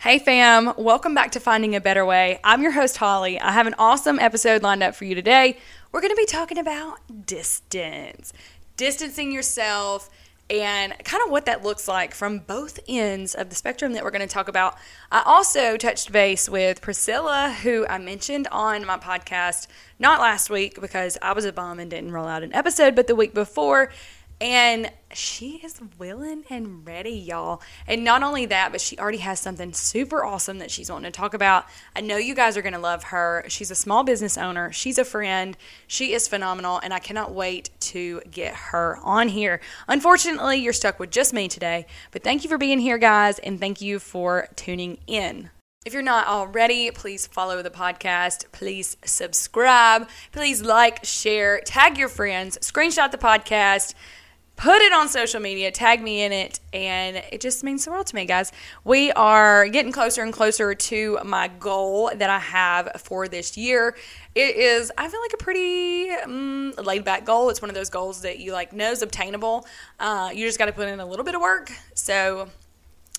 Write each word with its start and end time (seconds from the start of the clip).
Hey 0.00 0.20
fam, 0.20 0.74
welcome 0.76 1.12
back 1.12 1.32
to 1.32 1.40
Finding 1.40 1.74
a 1.74 1.80
Better 1.80 2.06
Way. 2.06 2.38
I'm 2.44 2.62
your 2.62 2.70
host 2.70 2.98
Holly. 2.98 3.40
I 3.40 3.50
have 3.50 3.66
an 3.66 3.74
awesome 3.80 4.20
episode 4.20 4.62
lined 4.62 4.80
up 4.80 4.94
for 4.94 5.04
you 5.04 5.16
today. 5.16 5.58
We're 5.90 6.00
going 6.00 6.12
to 6.12 6.16
be 6.16 6.24
talking 6.24 6.56
about 6.56 7.00
distance, 7.26 8.32
distancing 8.76 9.32
yourself, 9.32 10.08
and 10.48 10.94
kind 11.02 11.20
of 11.24 11.32
what 11.32 11.46
that 11.46 11.64
looks 11.64 11.88
like 11.88 12.14
from 12.14 12.38
both 12.38 12.78
ends 12.86 13.34
of 13.34 13.48
the 13.50 13.56
spectrum 13.56 13.92
that 13.94 14.04
we're 14.04 14.12
going 14.12 14.26
to 14.26 14.32
talk 14.32 14.46
about. 14.46 14.76
I 15.10 15.24
also 15.26 15.76
touched 15.76 16.12
base 16.12 16.48
with 16.48 16.80
Priscilla, 16.80 17.52
who 17.64 17.84
I 17.88 17.98
mentioned 17.98 18.46
on 18.52 18.86
my 18.86 18.98
podcast 18.98 19.66
not 19.98 20.20
last 20.20 20.48
week 20.48 20.80
because 20.80 21.18
I 21.20 21.32
was 21.32 21.44
a 21.44 21.52
bum 21.52 21.80
and 21.80 21.90
didn't 21.90 22.12
roll 22.12 22.28
out 22.28 22.44
an 22.44 22.54
episode, 22.54 22.94
but 22.94 23.08
the 23.08 23.16
week 23.16 23.34
before. 23.34 23.90
And 24.40 24.92
she 25.12 25.60
is 25.64 25.80
willing 25.98 26.44
and 26.48 26.86
ready, 26.86 27.10
y'all. 27.10 27.60
And 27.88 28.04
not 28.04 28.22
only 28.22 28.46
that, 28.46 28.70
but 28.70 28.80
she 28.80 28.96
already 28.96 29.18
has 29.18 29.40
something 29.40 29.72
super 29.72 30.24
awesome 30.24 30.58
that 30.58 30.70
she's 30.70 30.90
wanting 30.90 31.10
to 31.10 31.16
talk 31.16 31.34
about. 31.34 31.66
I 31.96 32.02
know 32.02 32.18
you 32.18 32.36
guys 32.36 32.56
are 32.56 32.62
going 32.62 32.74
to 32.74 32.78
love 32.78 33.04
her. 33.04 33.44
She's 33.48 33.70
a 33.70 33.74
small 33.74 34.04
business 34.04 34.38
owner, 34.38 34.70
she's 34.70 34.98
a 34.98 35.04
friend, 35.04 35.56
she 35.88 36.12
is 36.12 36.28
phenomenal, 36.28 36.78
and 36.78 36.94
I 36.94 37.00
cannot 37.00 37.32
wait 37.32 37.70
to 37.80 38.20
get 38.30 38.54
her 38.54 38.98
on 39.02 39.28
here. 39.28 39.60
Unfortunately, 39.88 40.58
you're 40.58 40.72
stuck 40.72 41.00
with 41.00 41.10
just 41.10 41.32
me 41.32 41.48
today, 41.48 41.86
but 42.12 42.22
thank 42.22 42.44
you 42.44 42.48
for 42.48 42.58
being 42.58 42.78
here, 42.78 42.98
guys, 42.98 43.38
and 43.40 43.58
thank 43.58 43.80
you 43.80 43.98
for 43.98 44.46
tuning 44.54 44.98
in. 45.08 45.50
If 45.84 45.94
you're 45.94 46.02
not 46.02 46.26
already, 46.26 46.90
please 46.90 47.26
follow 47.26 47.62
the 47.62 47.70
podcast. 47.70 48.44
Please 48.52 48.96
subscribe. 49.04 50.08
Please 50.32 50.60
like, 50.60 51.04
share, 51.04 51.60
tag 51.64 51.96
your 51.96 52.08
friends, 52.08 52.58
screenshot 52.58 53.10
the 53.10 53.18
podcast 53.18 53.94
put 54.58 54.82
it 54.82 54.92
on 54.92 55.08
social 55.08 55.40
media, 55.40 55.70
tag 55.70 56.02
me 56.02 56.22
in 56.22 56.32
it, 56.32 56.58
and 56.72 57.16
it 57.30 57.40
just 57.40 57.62
means 57.62 57.84
the 57.84 57.92
world 57.92 58.08
to 58.08 58.14
me, 58.16 58.24
guys. 58.24 58.50
We 58.82 59.12
are 59.12 59.68
getting 59.68 59.92
closer 59.92 60.20
and 60.22 60.32
closer 60.32 60.74
to 60.74 61.18
my 61.24 61.46
goal 61.46 62.10
that 62.14 62.28
I 62.28 62.40
have 62.40 63.00
for 63.02 63.28
this 63.28 63.56
year. 63.56 63.96
It 64.34 64.56
is, 64.56 64.90
I 64.98 65.08
feel 65.08 65.20
like 65.20 65.32
a 65.32 65.36
pretty 65.36 66.10
um, 66.10 66.74
laid 66.76 67.04
back 67.04 67.24
goal. 67.24 67.50
It's 67.50 67.62
one 67.62 67.70
of 67.70 67.76
those 67.76 67.88
goals 67.88 68.22
that 68.22 68.40
you 68.40 68.52
like 68.52 68.72
know 68.72 68.90
is 68.90 69.00
obtainable. 69.00 69.64
Uh, 70.00 70.30
you 70.34 70.44
just 70.44 70.58
got 70.58 70.66
to 70.66 70.72
put 70.72 70.88
in 70.88 70.98
a 70.98 71.06
little 71.06 71.24
bit 71.24 71.36
of 71.36 71.40
work. 71.40 71.70
So 71.94 72.48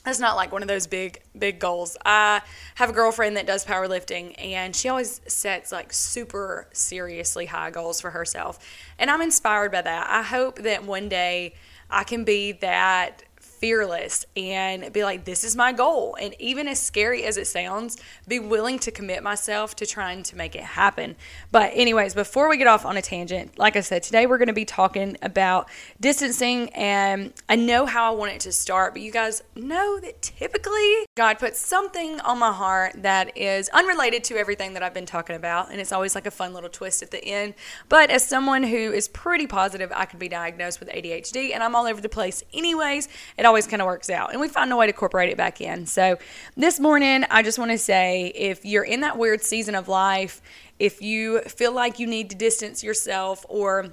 that's 0.04 0.20
not 0.20 0.36
like 0.36 0.52
one 0.52 0.62
of 0.62 0.68
those 0.68 0.88
big 0.88 1.22
big 1.38 1.60
goals. 1.60 1.98
I 2.06 2.42
have 2.76 2.90
a 2.90 2.94
girlfriend 2.94 3.38
that 3.38 3.46
does 3.46 3.66
powerlifting 3.66 4.34
and 4.38 4.76
she 4.76 4.90
always 4.90 5.22
sets 5.28 5.72
like 5.72 5.94
super 5.94 6.68
seriously 6.74 7.46
high 7.46 7.72
goals 7.72 8.00
for 8.00 8.12
herself. 8.12 8.60
And 8.98 9.12
I'm 9.12 9.22
inspired 9.22 9.72
by 9.72 9.82
that. 9.82 10.08
I 10.10 10.24
hope 10.24 10.60
that 10.60 10.84
one 10.84 11.10
day 11.10 11.54
I 11.90 12.04
can 12.04 12.24
be 12.24 12.54
that 12.54 13.24
fearless 13.60 14.26
and 14.36 14.92
be 14.92 15.04
like, 15.04 15.26
this 15.26 15.44
is 15.44 15.56
my 15.56 15.72
goal. 15.72 16.18
And 16.20 16.34
even 16.40 16.68
as 16.68 16.80
scary 16.80 17.24
as 17.24 17.38
it 17.38 17.48
sounds, 17.48 17.98
be 18.28 18.40
willing 18.40 18.80
to 18.80 18.92
commit 18.92 19.24
myself 19.24 19.76
to 19.78 19.86
trying 19.86 20.24
to 20.24 20.36
make 20.36 20.56
it 20.56 20.64
happen. 20.64 21.16
But, 21.52 21.72
anyways, 21.74 22.14
before 22.16 22.50
we 22.50 22.58
get 22.58 22.68
off 22.68 22.86
on 22.86 22.98
a 22.98 23.02
tangent, 23.02 23.58
like 23.58 23.76
I 23.76 23.82
said, 23.82 24.04
today 24.04 24.26
we're 24.26 24.38
going 24.38 24.48
to 24.48 24.54
be 24.54 24.66
talking 24.66 25.18
about 25.22 25.70
distancing. 26.00 26.70
And 26.74 27.34
I 27.48 27.56
know 27.56 27.86
how 27.86 28.12
I 28.12 28.16
want 28.16 28.32
it 28.32 28.40
to 28.42 28.52
start, 28.52 28.94
but 28.94 29.02
you 29.02 29.12
guys 29.12 29.44
know 29.56 30.00
that 30.00 30.22
typically 30.22 31.06
God 31.16 31.40
puts 31.40 31.60
something 31.60 32.20
on 32.22 32.40
my 32.40 32.52
heart 32.52 32.94
that 33.04 33.38
is 33.38 33.70
unrelated 33.70 34.24
to 34.26 34.38
everything 34.38 34.74
that 34.74 34.84
I've 34.84 34.94
been 34.94 35.06
talking 35.06 35.36
about. 35.36 35.72
And 35.72 35.80
it's 35.80 35.92
always 35.92 36.16
like 36.16 36.26
a 36.26 36.32
fun 36.32 36.54
little 36.54 36.70
twist 36.70 37.04
at 37.04 37.12
the 37.12 37.24
end. 37.24 37.54
But 37.90 38.10
as 38.10 38.26
someone 38.26 38.64
who 38.64 38.92
is 38.94 39.08
pretty 39.08 39.48
positive 39.48 39.92
I 39.94 40.06
could 40.06 40.20
be 40.20 40.30
diagnosed 40.30 40.80
with 40.80 40.90
ADHD 40.90 41.54
and 41.54 41.64
I'm 41.64 41.76
all 41.76 41.86
over 41.86 42.02
the 42.02 42.10
place, 42.10 42.44
anyways, 42.54 43.08
it 43.38 43.46
always 43.50 43.66
kind 43.66 43.82
of 43.82 43.88
works 43.88 44.12
out. 44.12 44.32
And 44.32 44.40
we 44.40 44.48
find 44.48 44.72
a 44.72 44.76
way 44.76 44.86
to 44.86 44.94
incorporate 44.94 45.30
it 45.30 45.38
back 45.38 45.60
in. 45.60 45.88
So 45.88 46.20
this 46.56 46.80
morning, 46.80 47.26
I 47.32 47.42
just 47.42 47.58
want 47.58 47.72
to 47.72 47.80
say 47.80 48.32
if 48.36 48.64
you're 48.64 48.84
in 48.84 49.02
that 49.02 49.18
weird 49.18 49.42
season 49.42 49.74
of 49.74 49.88
life, 49.88 50.40
if 50.78 51.02
you 51.02 51.42
feel 51.42 51.74
like 51.74 51.98
you 51.98 52.06
need 52.06 52.30
to 52.30 52.36
distance 52.36 52.84
yourself 52.84 53.44
or 53.50 53.88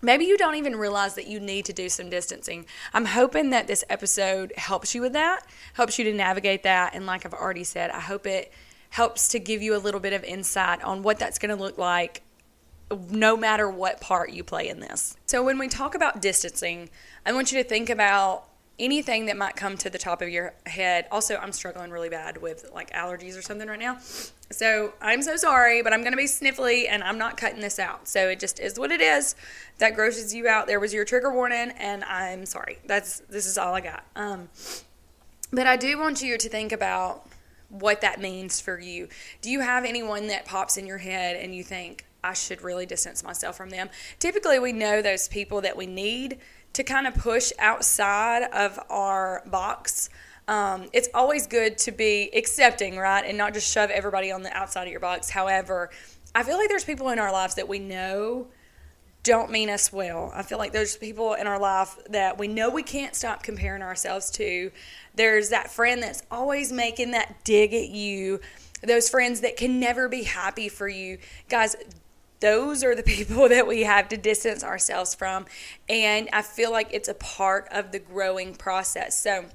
maybe 0.00 0.26
you 0.26 0.38
don't 0.38 0.54
even 0.54 0.76
realize 0.76 1.16
that 1.16 1.26
you 1.26 1.40
need 1.40 1.64
to 1.64 1.72
do 1.72 1.88
some 1.88 2.08
distancing. 2.08 2.66
I'm 2.92 3.06
hoping 3.06 3.50
that 3.50 3.66
this 3.66 3.82
episode 3.90 4.52
helps 4.56 4.94
you 4.94 5.02
with 5.02 5.14
that, 5.14 5.44
helps 5.72 5.98
you 5.98 6.04
to 6.04 6.14
navigate 6.14 6.62
that. 6.62 6.94
And 6.94 7.04
like 7.04 7.26
I've 7.26 7.34
already 7.34 7.64
said, 7.64 7.90
I 7.90 7.98
hope 7.98 8.28
it 8.28 8.52
helps 8.90 9.26
to 9.30 9.40
give 9.40 9.60
you 9.60 9.74
a 9.74 9.78
little 9.78 10.00
bit 10.00 10.12
of 10.12 10.22
insight 10.22 10.84
on 10.84 11.02
what 11.02 11.18
that's 11.18 11.40
going 11.40 11.56
to 11.56 11.60
look 11.60 11.78
like 11.78 12.22
no 13.10 13.36
matter 13.36 13.68
what 13.68 14.00
part 14.00 14.30
you 14.30 14.44
play 14.44 14.68
in 14.68 14.78
this. 14.78 15.16
So 15.26 15.42
when 15.42 15.58
we 15.58 15.66
talk 15.66 15.96
about 15.96 16.22
distancing, 16.22 16.90
I 17.26 17.32
want 17.32 17.50
you 17.50 17.60
to 17.60 17.68
think 17.68 17.90
about 17.90 18.46
anything 18.78 19.26
that 19.26 19.36
might 19.36 19.54
come 19.54 19.76
to 19.78 19.88
the 19.88 19.98
top 19.98 20.20
of 20.20 20.28
your 20.28 20.52
head. 20.66 21.06
Also, 21.12 21.36
I'm 21.36 21.52
struggling 21.52 21.90
really 21.90 22.08
bad 22.08 22.42
with 22.42 22.70
like 22.74 22.90
allergies 22.90 23.38
or 23.38 23.42
something 23.42 23.68
right 23.68 23.78
now. 23.78 23.98
So 24.50 24.94
I'm 25.00 25.22
so 25.22 25.36
sorry, 25.36 25.82
but 25.82 25.92
I'm 25.92 26.00
going 26.00 26.12
to 26.12 26.16
be 26.16 26.24
sniffly 26.24 26.86
and 26.88 27.02
I'm 27.02 27.18
not 27.18 27.36
cutting 27.36 27.60
this 27.60 27.78
out. 27.78 28.08
So 28.08 28.28
it 28.28 28.40
just 28.40 28.58
is 28.58 28.78
what 28.78 28.90
it 28.90 29.00
is. 29.00 29.36
That 29.78 29.94
grosses 29.94 30.34
you 30.34 30.48
out. 30.48 30.66
There 30.66 30.80
was 30.80 30.92
your 30.92 31.04
trigger 31.04 31.32
warning, 31.32 31.72
and 31.78 32.04
I'm 32.04 32.46
sorry. 32.46 32.78
That's 32.86 33.20
this 33.20 33.46
is 33.46 33.58
all 33.58 33.74
I 33.74 33.80
got. 33.80 34.04
Um, 34.16 34.48
but 35.52 35.66
I 35.66 35.76
do 35.76 35.98
want 35.98 36.20
you 36.22 36.36
to 36.36 36.48
think 36.48 36.72
about 36.72 37.28
what 37.68 38.00
that 38.00 38.20
means 38.20 38.60
for 38.60 38.78
you. 38.78 39.08
Do 39.40 39.50
you 39.50 39.60
have 39.60 39.84
anyone 39.84 40.26
that 40.28 40.44
pops 40.44 40.76
in 40.76 40.86
your 40.86 40.98
head 40.98 41.36
and 41.36 41.54
you 41.54 41.62
think, 41.62 42.06
I 42.22 42.32
should 42.32 42.62
really 42.62 42.86
distance 42.86 43.22
myself 43.22 43.56
from 43.56 43.70
them? 43.70 43.90
Typically, 44.18 44.58
we 44.58 44.72
know 44.72 45.02
those 45.02 45.28
people 45.28 45.60
that 45.60 45.76
we 45.76 45.86
need 45.86 46.38
to 46.74 46.84
kind 46.84 47.06
of 47.06 47.14
push 47.14 47.52
outside 47.58 48.42
of 48.52 48.78
our 48.90 49.42
box. 49.46 50.10
Um, 50.46 50.88
it's 50.92 51.08
always 51.14 51.46
good 51.46 51.78
to 51.78 51.92
be 51.92 52.30
accepting, 52.34 52.96
right? 52.96 53.24
And 53.24 53.38
not 53.38 53.54
just 53.54 53.72
shove 53.72 53.90
everybody 53.90 54.30
on 54.30 54.42
the 54.42 54.54
outside 54.54 54.84
of 54.84 54.90
your 54.90 55.00
box. 55.00 55.30
However, 55.30 55.90
I 56.34 56.42
feel 56.42 56.58
like 56.58 56.68
there's 56.68 56.84
people 56.84 57.08
in 57.08 57.18
our 57.18 57.32
lives 57.32 57.54
that 57.54 57.68
we 57.68 57.78
know 57.78 58.48
don't 59.22 59.50
mean 59.50 59.70
us 59.70 59.90
well. 59.90 60.30
I 60.34 60.42
feel 60.42 60.58
like 60.58 60.72
there's 60.72 60.98
people 60.98 61.32
in 61.32 61.46
our 61.46 61.58
life 61.58 61.96
that 62.10 62.38
we 62.38 62.46
know 62.46 62.68
we 62.68 62.82
can't 62.82 63.14
stop 63.14 63.42
comparing 63.42 63.80
ourselves 63.80 64.30
to. 64.32 64.70
There's 65.14 65.48
that 65.48 65.70
friend 65.70 66.02
that's 66.02 66.22
always 66.30 66.70
making 66.70 67.12
that 67.12 67.42
dig 67.42 67.72
at 67.72 67.88
you. 67.88 68.40
Those 68.82 69.08
friends 69.08 69.40
that 69.40 69.56
can 69.56 69.80
never 69.80 70.10
be 70.10 70.24
happy 70.24 70.68
for 70.68 70.88
you. 70.88 71.18
Guys, 71.48 71.74
those 72.44 72.84
are 72.84 72.94
the 72.94 73.02
people 73.16 73.48
that 73.48 73.66
we 73.66 73.84
have 73.84 74.08
to 74.10 74.18
distance 74.18 74.62
ourselves 74.62 75.14
from. 75.14 75.46
And 75.88 76.28
I 76.32 76.42
feel 76.42 76.70
like 76.70 76.88
it's 76.92 77.08
a 77.08 77.14
part 77.14 77.66
of 77.72 77.90
the 77.90 77.98
growing 77.98 78.54
process. 78.54 79.18
So 79.18 79.46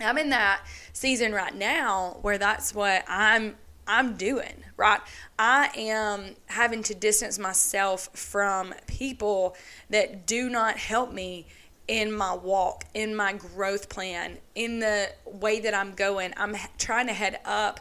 I'm 0.00 0.18
in 0.18 0.30
that 0.30 0.62
season 0.92 1.32
right 1.32 1.54
now 1.54 2.18
where 2.22 2.36
that's 2.36 2.74
what 2.74 3.04
I'm 3.08 3.56
I'm 3.90 4.16
doing, 4.16 4.64
right? 4.76 5.00
I 5.38 5.70
am 5.74 6.36
having 6.44 6.82
to 6.84 6.94
distance 6.94 7.38
myself 7.38 8.10
from 8.12 8.74
people 8.86 9.56
that 9.88 10.26
do 10.26 10.50
not 10.50 10.76
help 10.76 11.10
me 11.10 11.46
in 11.86 12.12
my 12.12 12.34
walk, 12.34 12.84
in 12.92 13.16
my 13.16 13.32
growth 13.32 13.88
plan, 13.88 14.36
in 14.54 14.80
the 14.80 15.08
way 15.24 15.60
that 15.60 15.72
I'm 15.72 15.94
going. 15.94 16.34
I'm 16.36 16.54
trying 16.76 17.06
to 17.06 17.14
head 17.14 17.40
up 17.46 17.80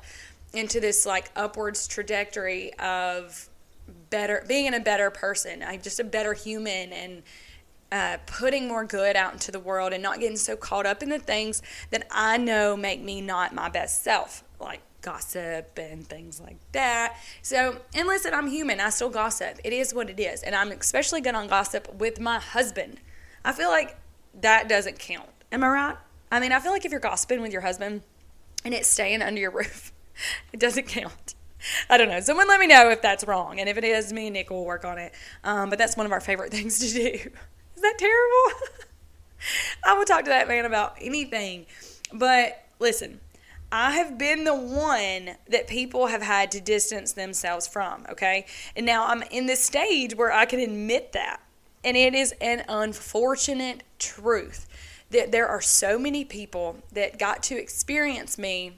into 0.54 0.80
this 0.80 1.06
like 1.06 1.30
upwards 1.36 1.90
trajectory 1.90 2.74
of 2.76 3.50
better, 4.10 4.44
being 4.48 4.74
a 4.74 4.80
better 4.80 5.10
person. 5.10 5.64
I'm 5.64 5.82
just 5.82 6.00
a 6.00 6.04
better 6.04 6.34
human 6.34 6.94
and 6.94 7.24
uh, 7.92 8.18
putting 8.26 8.68
more 8.68 8.86
good 8.86 9.16
out 9.16 9.34
into 9.34 9.52
the 9.52 9.60
world 9.60 9.94
and 9.94 10.04
not 10.04 10.20
getting 10.20 10.38
so 10.38 10.56
caught 10.56 10.86
up 10.86 11.02
in 11.02 11.10
the 11.10 11.20
things 11.20 11.62
that 11.92 12.06
I 12.12 12.38
know 12.38 12.76
make 12.76 13.02
me 13.02 13.22
not 13.22 13.54
my 13.54 13.70
best 13.70 14.04
self, 14.04 14.44
like 14.60 14.82
gossip 15.02 15.78
and 15.78 16.06
things 16.06 16.42
like 16.42 16.58
that. 16.74 17.18
So, 17.42 17.78
and 17.96 18.08
listen, 18.08 18.34
I'm 18.34 18.48
human. 18.48 18.80
I 18.82 18.90
still 18.90 19.10
gossip. 19.10 19.60
It 19.64 19.72
is 19.72 19.94
what 19.94 20.10
it 20.10 20.20
is. 20.20 20.44
And 20.44 20.54
I'm 20.54 20.72
especially 20.72 21.22
good 21.22 21.36
on 21.36 21.48
gossip 21.48 21.94
with 21.96 22.20
my 22.20 22.40
husband. 22.40 23.00
I 23.46 23.54
feel 23.54 23.70
like 23.70 23.98
that 24.42 24.68
doesn't 24.68 25.00
count. 25.00 25.30
Am 25.52 25.64
I 25.64 25.68
right? 25.68 25.98
I 26.30 26.42
mean, 26.42 26.52
I 26.52 26.60
feel 26.60 26.74
like 26.74 26.84
if 26.84 26.92
you're 26.92 27.00
gossiping 27.00 27.42
with 27.42 27.54
your 27.54 27.62
husband 27.62 28.02
and 28.66 28.74
it's 28.74 28.90
staying 28.90 29.22
under 29.22 29.40
your 29.40 29.52
roof, 29.52 29.94
it 30.52 30.60
doesn't 30.60 30.88
count. 30.88 31.36
I 31.90 31.98
don't 31.98 32.10
know. 32.10 32.20
Someone 32.20 32.48
let 32.48 32.60
me 32.60 32.68
know 32.68 32.90
if 32.90 33.02
that's 33.02 33.26
wrong. 33.26 33.60
And 33.60 33.70
if 33.70 33.78
it 33.78 33.84
is, 33.84 34.14
me 34.14 34.28
and 34.28 34.34
Nick 34.34 34.50
will 34.50 34.66
work 34.66 34.86
on 34.86 34.98
it. 34.98 35.14
Um, 35.44 35.70
but 35.70 35.78
that's 35.80 35.98
one 35.98 36.06
of 36.06 36.12
our 36.12 36.22
favorite 36.22 36.52
things 36.52 36.80
to 36.80 36.94
do. 36.94 37.30
Is 37.76 37.82
that 37.82 37.96
terrible? 37.98 38.62
I 39.84 39.94
will 39.94 40.06
talk 40.06 40.24
to 40.24 40.30
that 40.30 40.48
man 40.48 40.66
about 40.66 40.96
anything. 41.00 41.66
But 42.12 42.64
listen, 42.80 43.20
I 43.72 43.92
have 43.92 44.18
been 44.18 44.46
the 44.46 44.56
one 44.56 45.36
that 45.50 45.68
people 45.68 46.08
have 46.08 46.22
had 46.22 46.52
to 46.52 46.62
distance 46.62 47.12
themselves 47.14 47.68
from, 47.68 48.06
okay? 48.10 48.46
And 48.76 48.86
now 48.86 49.08
I'm 49.08 49.24
in 49.24 49.46
this 49.46 49.64
stage 49.64 50.16
where 50.16 50.32
I 50.32 50.46
can 50.46 50.60
admit 50.60 51.12
that. 51.14 51.42
And 51.84 51.96
it 51.96 52.16
is 52.16 52.34
an 52.42 52.64
unfortunate 52.68 53.84
truth 54.00 54.68
that 55.12 55.32
there 55.32 55.48
are 55.48 55.62
so 55.62 56.00
many 56.00 56.26
people 56.26 56.78
that 56.92 57.20
got 57.20 57.44
to 57.44 57.58
experience 57.58 58.38
me 58.38 58.74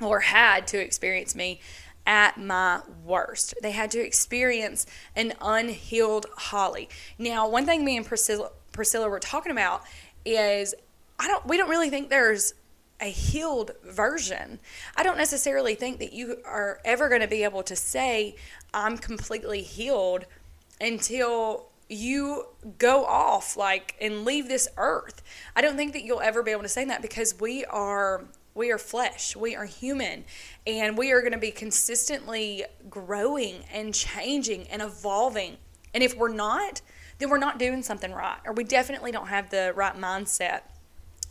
or 0.00 0.20
had 0.20 0.66
to 0.68 0.78
experience 0.78 1.34
me 1.34 1.60
at 2.06 2.38
my 2.38 2.80
worst. 3.04 3.54
They 3.62 3.70
had 3.70 3.90
to 3.92 4.00
experience 4.00 4.86
an 5.16 5.32
unhealed 5.40 6.26
Holly. 6.36 6.88
Now, 7.18 7.48
one 7.48 7.66
thing 7.66 7.84
me 7.84 7.96
and 7.96 8.06
Priscilla, 8.06 8.50
Priscilla 8.72 9.08
were 9.08 9.20
talking 9.20 9.52
about 9.52 9.82
is 10.24 10.74
I 11.18 11.28
don't 11.28 11.46
we 11.46 11.56
don't 11.56 11.70
really 11.70 11.90
think 11.90 12.10
there's 12.10 12.54
a 13.00 13.06
healed 13.06 13.72
version. 13.84 14.60
I 14.96 15.02
don't 15.02 15.18
necessarily 15.18 15.74
think 15.74 15.98
that 15.98 16.12
you 16.12 16.38
are 16.44 16.80
ever 16.84 17.08
going 17.08 17.20
to 17.20 17.28
be 17.28 17.44
able 17.44 17.62
to 17.64 17.76
say, 17.76 18.36
I'm 18.72 18.98
completely 18.98 19.62
healed 19.62 20.24
until 20.80 21.66
you 21.88 22.46
go 22.78 23.04
off 23.04 23.56
like 23.56 23.94
and 24.00 24.24
leave 24.24 24.48
this 24.48 24.68
earth. 24.76 25.22
I 25.54 25.60
don't 25.60 25.76
think 25.76 25.92
that 25.92 26.04
you'll 26.04 26.20
ever 26.20 26.42
be 26.42 26.50
able 26.52 26.62
to 26.62 26.68
say 26.68 26.84
that 26.86 27.02
because 27.02 27.38
we 27.38 27.64
are 27.66 28.24
we 28.54 28.70
are 28.70 28.78
flesh, 28.78 29.34
we 29.34 29.56
are 29.56 29.64
human, 29.64 30.24
and 30.66 30.96
we 30.96 31.10
are 31.10 31.20
going 31.20 31.32
to 31.32 31.38
be 31.38 31.50
consistently 31.50 32.64
growing 32.88 33.64
and 33.72 33.92
changing 33.92 34.68
and 34.68 34.80
evolving. 34.80 35.56
And 35.92 36.04
if 36.04 36.16
we're 36.16 36.32
not, 36.32 36.80
then 37.18 37.30
we're 37.30 37.38
not 37.38 37.58
doing 37.58 37.82
something 37.82 38.12
right, 38.12 38.38
or 38.44 38.52
we 38.52 38.64
definitely 38.64 39.10
don't 39.10 39.28
have 39.28 39.50
the 39.50 39.72
right 39.74 39.96
mindset. 39.96 40.62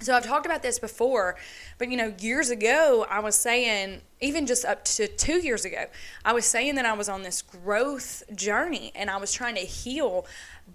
So 0.01 0.13
I've 0.13 0.25
talked 0.25 0.45
about 0.45 0.61
this 0.61 0.79
before, 0.79 1.37
but 1.77 1.89
you 1.89 1.95
know, 1.95 2.13
years 2.19 2.49
ago, 2.49 3.05
I 3.09 3.19
was 3.19 3.35
saying, 3.35 4.01
even 4.19 4.45
just 4.45 4.65
up 4.65 4.83
to 4.85 5.07
two 5.07 5.37
years 5.37 5.63
ago, 5.63 5.85
I 6.25 6.33
was 6.33 6.45
saying 6.45 6.75
that 6.75 6.85
I 6.85 6.91
was 6.91 7.07
on 7.07 7.23
this 7.23 7.41
growth 7.41 8.23
journey 8.35 8.91
and 8.95 9.09
I 9.09 9.15
was 9.15 9.31
trying 9.31 9.55
to 9.55 9.61
heal. 9.61 10.25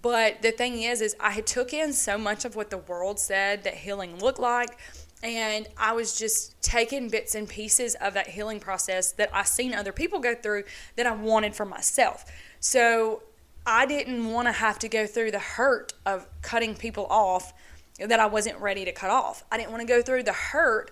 But 0.01 0.41
the 0.41 0.51
thing 0.51 0.81
is, 0.81 1.01
is 1.01 1.15
I 1.19 1.41
took 1.41 1.73
in 1.73 1.93
so 1.93 2.17
much 2.17 2.43
of 2.43 2.55
what 2.55 2.71
the 2.71 2.79
world 2.79 3.19
said 3.19 3.63
that 3.65 3.75
healing 3.75 4.17
looked 4.17 4.39
like, 4.39 4.79
and 5.21 5.67
I 5.77 5.93
was 5.93 6.17
just 6.17 6.61
taking 6.61 7.09
bits 7.09 7.35
and 7.35 7.47
pieces 7.47 7.95
of 7.95 8.13
that 8.13 8.27
healing 8.27 8.59
process 8.59 9.11
that 9.13 9.29
I 9.33 9.43
seen 9.43 9.73
other 9.73 9.91
people 9.91 10.19
go 10.19 10.33
through 10.35 10.63
that 10.95 11.05
I 11.05 11.13
wanted 11.13 11.55
for 11.55 11.65
myself. 11.65 12.25
So 12.59 13.23
I 13.65 13.85
didn't 13.85 14.31
want 14.31 14.47
to 14.47 14.51
have 14.53 14.79
to 14.79 14.89
go 14.89 15.05
through 15.05 15.31
the 15.31 15.39
hurt 15.39 15.93
of 16.05 16.27
cutting 16.41 16.75
people 16.75 17.05
off 17.09 17.53
that 17.99 18.19
I 18.19 18.27
wasn't 18.27 18.59
ready 18.59 18.85
to 18.85 18.91
cut 18.91 19.09
off. 19.09 19.43
I 19.51 19.57
didn't 19.57 19.71
want 19.71 19.81
to 19.81 19.87
go 19.87 20.01
through 20.01 20.23
the 20.23 20.33
hurt 20.33 20.91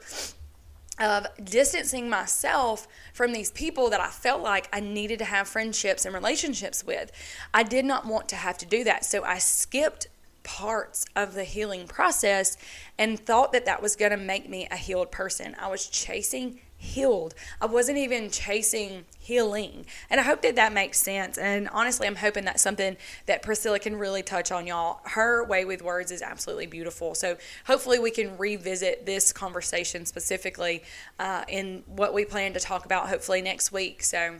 of 0.99 1.27
distancing 1.43 2.09
myself 2.09 2.87
from 3.13 3.31
these 3.31 3.51
people 3.51 3.89
that 3.91 4.01
I 4.01 4.07
felt 4.07 4.41
like 4.41 4.67
I 4.73 4.79
needed 4.79 5.19
to 5.19 5.25
have 5.25 5.47
friendships 5.47 6.05
and 6.05 6.13
relationships 6.13 6.83
with. 6.83 7.11
I 7.53 7.63
did 7.63 7.85
not 7.85 8.05
want 8.05 8.27
to 8.29 8.35
have 8.35 8.57
to 8.57 8.65
do 8.65 8.83
that. 8.83 9.05
So 9.05 9.23
I 9.23 9.37
skipped 9.37 10.07
parts 10.47 11.05
of 11.13 11.33
the 11.33 11.43
healing 11.43 11.85
process 11.87 12.55
and 12.97 13.19
thought 13.19 13.51
that 13.51 13.65
that 13.65 13.81
was 13.81 13.97
going 13.97 14.11
to 14.11 14.17
make 14.17 14.49
me 14.49 14.65
a 14.71 14.77
healed 14.77 15.11
person. 15.11 15.53
I 15.59 15.67
was 15.67 15.87
chasing 15.87 16.59
healed. 16.77 17.35
I 17.59 17.65
wasn't 17.65 17.97
even 17.97 18.29
chasing 18.29 19.03
healing. 19.19 19.85
And 20.09 20.21
I 20.21 20.23
hope 20.23 20.41
that 20.43 20.55
that 20.55 20.71
makes 20.71 21.01
sense. 21.01 21.37
And 21.37 21.67
honestly, 21.73 22.07
I'm 22.07 22.15
hoping 22.15 22.45
that's 22.45 22.61
something 22.61 22.95
that 23.25 23.41
Priscilla 23.41 23.77
can 23.77 23.97
really 23.97 24.23
touch 24.23 24.49
on, 24.49 24.65
y'all. 24.65 25.01
Her 25.03 25.43
way 25.43 25.65
with 25.65 25.81
words 25.81 26.11
is 26.11 26.21
absolutely 26.21 26.67
beautiful. 26.67 27.13
So 27.13 27.35
hopefully, 27.65 27.99
we 27.99 28.11
can 28.11 28.37
revisit 28.37 29.05
this 29.05 29.33
conversation 29.33 30.05
specifically 30.05 30.81
uh, 31.19 31.43
in 31.49 31.83
what 31.87 32.13
we 32.13 32.23
plan 32.23 32.53
to 32.53 32.59
talk 32.61 32.85
about 32.85 33.09
hopefully 33.09 33.41
next 33.41 33.73
week. 33.73 34.01
So, 34.01 34.35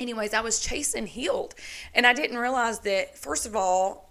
anyways, 0.00 0.34
I 0.34 0.40
was 0.40 0.58
chasing 0.58 1.06
healed. 1.06 1.54
And 1.94 2.04
I 2.04 2.14
didn't 2.14 2.38
realize 2.38 2.80
that, 2.80 3.16
first 3.16 3.46
of 3.46 3.54
all, 3.54 4.09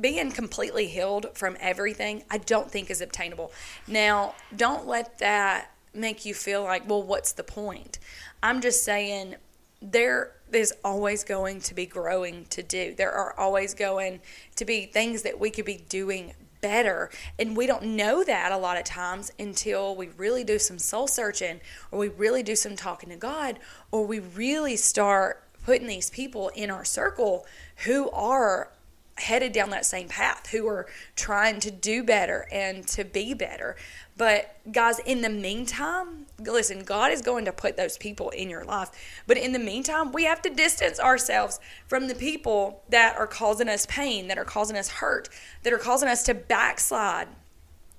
being 0.00 0.30
completely 0.30 0.88
healed 0.88 1.26
from 1.34 1.56
everything, 1.60 2.22
I 2.30 2.38
don't 2.38 2.70
think 2.70 2.90
is 2.90 3.00
obtainable. 3.00 3.52
Now, 3.86 4.34
don't 4.54 4.86
let 4.86 5.18
that 5.18 5.72
make 5.94 6.24
you 6.24 6.34
feel 6.34 6.62
like, 6.62 6.88
well, 6.88 7.02
what's 7.02 7.32
the 7.32 7.42
point? 7.42 7.98
I'm 8.42 8.60
just 8.60 8.84
saying 8.84 9.36
there 9.80 10.32
is 10.52 10.74
always 10.84 11.24
going 11.24 11.60
to 11.60 11.74
be 11.74 11.86
growing 11.86 12.44
to 12.46 12.62
do. 12.62 12.94
There 12.94 13.12
are 13.12 13.38
always 13.38 13.74
going 13.74 14.20
to 14.56 14.64
be 14.64 14.86
things 14.86 15.22
that 15.22 15.40
we 15.40 15.50
could 15.50 15.64
be 15.64 15.84
doing 15.88 16.32
better. 16.60 17.10
And 17.38 17.56
we 17.56 17.66
don't 17.66 17.82
know 17.82 18.24
that 18.24 18.52
a 18.52 18.56
lot 18.56 18.78
of 18.78 18.84
times 18.84 19.30
until 19.38 19.94
we 19.94 20.08
really 20.16 20.44
do 20.44 20.58
some 20.58 20.78
soul 20.78 21.06
searching 21.06 21.60
or 21.90 21.98
we 21.98 22.08
really 22.08 22.42
do 22.42 22.56
some 22.56 22.76
talking 22.76 23.10
to 23.10 23.16
God 23.16 23.58
or 23.90 24.06
we 24.06 24.18
really 24.18 24.76
start 24.76 25.42
putting 25.64 25.86
these 25.86 26.10
people 26.10 26.48
in 26.54 26.70
our 26.70 26.84
circle 26.84 27.46
who 27.84 28.08
are 28.10 28.70
headed 29.18 29.52
down 29.52 29.70
that 29.70 29.86
same 29.86 30.08
path, 30.08 30.48
who 30.48 30.66
are 30.66 30.86
trying 31.14 31.60
to 31.60 31.70
do 31.70 32.02
better 32.02 32.46
and 32.52 32.86
to 32.88 33.04
be 33.04 33.34
better. 33.34 33.76
But 34.16 34.56
guys, 34.72 34.98
in 35.00 35.22
the 35.22 35.28
meantime, 35.28 36.26
listen, 36.38 36.84
God 36.84 37.12
is 37.12 37.22
going 37.22 37.44
to 37.44 37.52
put 37.52 37.76
those 37.76 37.98
people 37.98 38.30
in 38.30 38.48
your 38.48 38.64
life. 38.64 38.90
But 39.26 39.36
in 39.36 39.52
the 39.52 39.58
meantime, 39.58 40.12
we 40.12 40.24
have 40.24 40.40
to 40.42 40.50
distance 40.50 40.98
ourselves 40.98 41.60
from 41.86 42.08
the 42.08 42.14
people 42.14 42.82
that 42.88 43.16
are 43.16 43.26
causing 43.26 43.68
us 43.68 43.86
pain, 43.86 44.28
that 44.28 44.38
are 44.38 44.44
causing 44.44 44.76
us 44.76 44.88
hurt, 44.88 45.28
that 45.62 45.72
are 45.72 45.78
causing 45.78 46.08
us 46.08 46.22
to 46.24 46.34
backslide 46.34 47.28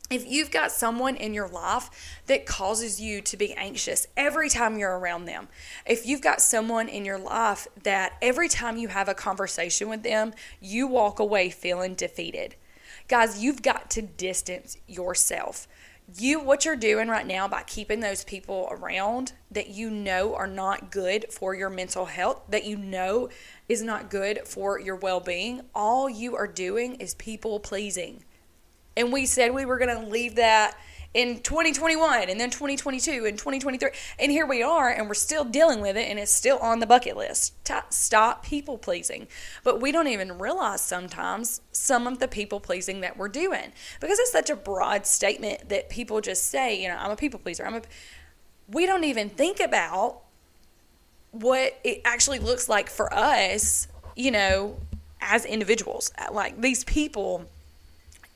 if 0.10 0.26
you've 0.26 0.52
got 0.52 0.72
someone 0.72 1.16
in 1.16 1.34
your 1.34 1.48
life 1.48 2.22
that 2.28 2.46
causes 2.46 3.02
you 3.02 3.22
to 3.22 3.36
be 3.36 3.54
anxious 3.54 4.08
every 4.16 4.50
time 4.50 4.78
you're 4.78 4.98
around 4.98 5.26
them, 5.26 5.50
if 5.86 6.06
you've 6.06 6.22
got 6.22 6.42
someone 6.42 6.88
in 6.88 7.04
your 7.04 7.18
life 7.18 7.68
that 7.84 8.14
every 8.22 8.48
time 8.48 8.78
you 8.78 8.88
have 8.88 9.10
a 9.10 9.14
conversation 9.14 9.90
with 9.90 10.04
them, 10.04 10.34
you 10.62 10.88
walk 10.88 11.20
away 11.20 11.50
feeling 11.50 11.94
defeated, 11.94 12.56
guys, 13.08 13.44
you've 13.44 13.62
got 13.62 13.90
to 13.92 14.02
distance 14.02 14.78
yourself. 14.88 15.68
You, 16.18 16.40
what 16.40 16.64
you're 16.64 16.78
doing 16.78 17.10
right 17.10 17.28
now 17.28 17.50
by 17.50 17.64
keeping 17.64 18.00
those 18.00 18.24
people 18.24 18.70
around 18.72 19.34
that 19.52 19.68
you 19.68 19.90
know 19.90 20.36
are 20.36 20.48
not 20.48 20.90
good 20.90 21.26
for 21.30 21.54
your 21.54 21.70
mental 21.70 22.06
health, 22.06 22.44
that 22.48 22.64
you 22.64 22.78
know 22.78 23.28
is 23.68 23.82
not 23.82 24.10
good 24.10 24.48
for 24.48 24.80
your 24.80 24.96
well 24.96 25.20
being, 25.20 25.64
all 25.76 26.10
you 26.10 26.34
are 26.38 26.48
doing 26.48 26.96
is 26.96 27.14
people 27.16 27.60
pleasing 27.60 28.24
and 28.98 29.14
we 29.14 29.26
said 29.26 29.54
we 29.54 29.64
were 29.64 29.78
going 29.78 29.96
to 29.96 30.10
leave 30.10 30.36
that 30.36 30.76
in 31.14 31.40
2021 31.40 32.30
and 32.30 32.40
then 32.40 32.50
2022 32.50 33.26
and 33.26 33.38
2023 33.38 33.90
and 34.20 34.32
here 34.32 34.46
we 34.46 34.62
are 34.62 34.90
and 34.90 35.08
we're 35.08 35.14
still 35.14 35.46
dealing 35.46 35.80
with 35.80 35.96
it 35.96 36.10
and 36.10 36.20
it's 36.20 36.32
still 36.32 36.58
on 36.60 36.80
the 36.80 36.86
bucket 36.86 37.16
list. 37.16 37.54
Stop 37.90 38.44
people 38.44 38.78
pleasing. 38.78 39.28
But 39.64 39.80
we 39.80 39.92
don't 39.92 40.08
even 40.08 40.38
realize 40.38 40.82
sometimes 40.82 41.62
some 41.72 42.08
of 42.08 42.20
the 42.20 42.28
people 42.28 42.60
pleasing 42.60 43.02
that 43.02 43.18
we're 43.18 43.30
doing. 43.30 43.72
Because 44.02 44.20
it's 44.20 44.32
such 44.32 44.50
a 44.50 44.56
broad 44.56 45.06
statement 45.06 45.70
that 45.70 45.90
people 45.90 46.20
just 46.20 46.50
say 46.50 46.82
you 46.82 46.90
know 46.90 46.98
i'm 46.98 47.12
a 47.12 47.16
people 47.16 47.40
pleaser. 47.40 47.66
I'm 47.66 47.76
a 47.76 47.82
we 48.68 48.86
don't 48.86 49.06
even 49.06 49.30
think 49.30 49.60
about 49.60 50.22
what 51.32 51.80
it 51.84 52.02
actually 52.04 52.40
looks 52.40 52.68
like 52.68 52.90
for 52.90 53.14
us 53.14 53.88
you 54.16 54.32
know 54.32 54.78
as 55.22 55.46
individuals. 55.46 56.12
Like 56.32 56.60
these 56.62 56.84
people 56.84 57.48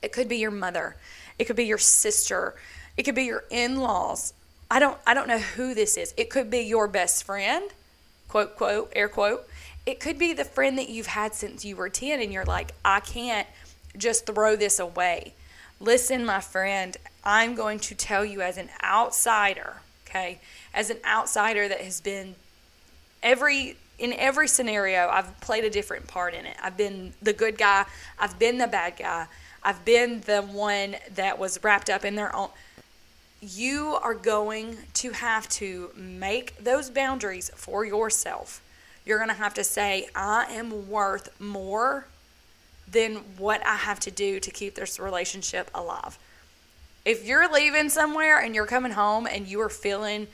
it 0.02 0.12
could 0.12 0.28
be 0.28 0.36
your 0.36 0.50
mother. 0.50 0.96
It 1.38 1.44
could 1.44 1.56
be 1.56 1.64
your 1.64 1.78
sister. 1.78 2.54
It 2.96 3.04
could 3.04 3.14
be 3.14 3.24
your 3.24 3.44
in-laws. 3.50 4.34
I 4.70 4.78
don't 4.78 4.98
I 5.06 5.14
don't 5.14 5.28
know 5.28 5.38
who 5.38 5.74
this 5.74 5.96
is. 5.96 6.14
It 6.16 6.30
could 6.30 6.50
be 6.50 6.60
your 6.60 6.88
best 6.88 7.24
friend, 7.24 7.70
quote 8.28 8.56
quote, 8.56 8.92
air 8.94 9.08
quote. 9.08 9.48
It 9.84 10.00
could 10.00 10.18
be 10.18 10.32
the 10.32 10.44
friend 10.44 10.78
that 10.78 10.88
you've 10.88 11.08
had 11.08 11.34
since 11.34 11.64
you 11.64 11.76
were 11.76 11.88
10 11.88 12.20
and 12.20 12.32
you're 12.32 12.44
like, 12.44 12.72
"I 12.84 13.00
can't 13.00 13.48
just 13.96 14.26
throw 14.26 14.56
this 14.56 14.78
away." 14.78 15.34
Listen, 15.80 16.24
my 16.24 16.40
friend, 16.40 16.96
I'm 17.24 17.54
going 17.54 17.80
to 17.80 17.94
tell 17.94 18.24
you 18.24 18.40
as 18.40 18.56
an 18.56 18.70
outsider, 18.82 19.82
okay? 20.06 20.38
As 20.72 20.90
an 20.90 20.98
outsider 21.04 21.68
that 21.68 21.80
has 21.80 22.00
been 22.00 22.36
every 23.22 23.76
in 23.98 24.12
every 24.14 24.48
scenario, 24.48 25.08
I've 25.08 25.40
played 25.40 25.64
a 25.64 25.70
different 25.70 26.06
part 26.06 26.34
in 26.34 26.46
it. 26.46 26.56
I've 26.62 26.76
been 26.76 27.14
the 27.20 27.32
good 27.32 27.58
guy, 27.58 27.84
I've 28.18 28.38
been 28.38 28.58
the 28.58 28.66
bad 28.66 28.96
guy. 28.96 29.26
I've 29.64 29.84
been 29.84 30.22
the 30.22 30.42
one 30.42 30.96
that 31.14 31.38
was 31.38 31.62
wrapped 31.62 31.88
up 31.88 32.04
in 32.04 32.14
their 32.16 32.34
own. 32.34 32.48
You 33.40 33.98
are 34.02 34.14
going 34.14 34.76
to 34.94 35.10
have 35.10 35.48
to 35.50 35.90
make 35.96 36.56
those 36.58 36.90
boundaries 36.90 37.50
for 37.54 37.84
yourself. 37.84 38.62
You're 39.04 39.18
going 39.18 39.30
to 39.30 39.34
have 39.34 39.54
to 39.54 39.64
say, 39.64 40.08
I 40.14 40.46
am 40.50 40.88
worth 40.88 41.40
more 41.40 42.06
than 42.88 43.16
what 43.38 43.64
I 43.66 43.76
have 43.76 44.00
to 44.00 44.10
do 44.10 44.38
to 44.40 44.50
keep 44.50 44.74
this 44.74 45.00
relationship 45.00 45.70
alive. 45.74 46.18
If 47.04 47.26
you're 47.26 47.52
leaving 47.52 47.88
somewhere 47.88 48.38
and 48.38 48.54
you're 48.54 48.66
coming 48.66 48.92
home 48.92 49.26
and 49.26 49.48
you 49.48 49.60
are 49.60 49.68
feeling 49.68 50.28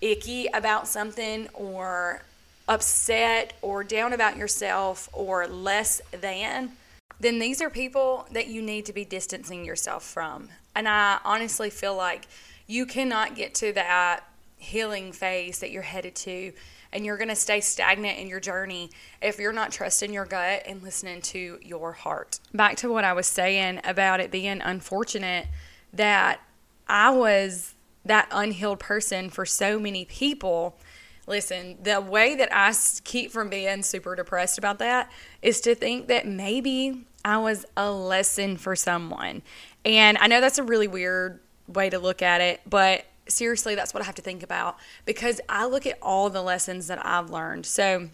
icky 0.00 0.46
about 0.52 0.88
something 0.88 1.48
or 1.54 2.22
upset 2.68 3.54
or 3.62 3.82
down 3.82 4.12
about 4.12 4.36
yourself 4.36 5.08
or 5.12 5.46
less 5.46 6.02
than, 6.10 6.72
then 7.20 7.38
these 7.38 7.62
are 7.62 7.70
people 7.70 8.26
that 8.32 8.48
you 8.48 8.62
need 8.62 8.86
to 8.86 8.92
be 8.92 9.04
distancing 9.04 9.64
yourself 9.64 10.04
from. 10.04 10.48
And 10.74 10.88
I 10.88 11.18
honestly 11.24 11.70
feel 11.70 11.96
like 11.96 12.26
you 12.66 12.86
cannot 12.86 13.34
get 13.34 13.54
to 13.56 13.72
that 13.72 14.24
healing 14.58 15.12
phase 15.12 15.60
that 15.60 15.70
you're 15.70 15.82
headed 15.82 16.14
to 16.14 16.52
and 16.92 17.04
you're 17.04 17.16
going 17.16 17.28
to 17.28 17.36
stay 17.36 17.60
stagnant 17.60 18.18
in 18.18 18.26
your 18.26 18.40
journey 18.40 18.90
if 19.20 19.38
you're 19.38 19.52
not 19.52 19.70
trusting 19.70 20.12
your 20.12 20.24
gut 20.24 20.62
and 20.66 20.82
listening 20.82 21.20
to 21.20 21.58
your 21.62 21.92
heart. 21.92 22.40
Back 22.54 22.76
to 22.78 22.90
what 22.90 23.04
I 23.04 23.12
was 23.12 23.26
saying 23.26 23.80
about 23.84 24.20
it 24.20 24.30
being 24.30 24.60
unfortunate 24.60 25.46
that 25.92 26.40
I 26.88 27.10
was 27.10 27.74
that 28.04 28.28
unhealed 28.30 28.78
person 28.78 29.30
for 29.30 29.44
so 29.44 29.78
many 29.78 30.04
people 30.04 30.78
Listen, 31.26 31.76
the 31.82 32.00
way 32.00 32.36
that 32.36 32.48
I 32.52 32.72
keep 33.04 33.32
from 33.32 33.48
being 33.48 33.82
super 33.82 34.14
depressed 34.14 34.58
about 34.58 34.78
that 34.78 35.10
is 35.42 35.60
to 35.62 35.74
think 35.74 36.06
that 36.08 36.26
maybe 36.26 37.04
I 37.24 37.38
was 37.38 37.66
a 37.76 37.90
lesson 37.90 38.56
for 38.56 38.76
someone. 38.76 39.42
And 39.84 40.16
I 40.18 40.28
know 40.28 40.40
that's 40.40 40.58
a 40.58 40.62
really 40.62 40.86
weird 40.86 41.40
way 41.66 41.90
to 41.90 41.98
look 41.98 42.22
at 42.22 42.40
it, 42.40 42.60
but 42.68 43.06
seriously, 43.28 43.74
that's 43.74 43.92
what 43.92 44.02
I 44.02 44.06
have 44.06 44.14
to 44.16 44.22
think 44.22 44.44
about 44.44 44.78
because 45.04 45.40
I 45.48 45.66
look 45.66 45.86
at 45.86 45.98
all 46.00 46.30
the 46.30 46.42
lessons 46.42 46.86
that 46.86 47.04
I've 47.04 47.30
learned. 47.30 47.66
So, 47.66 48.08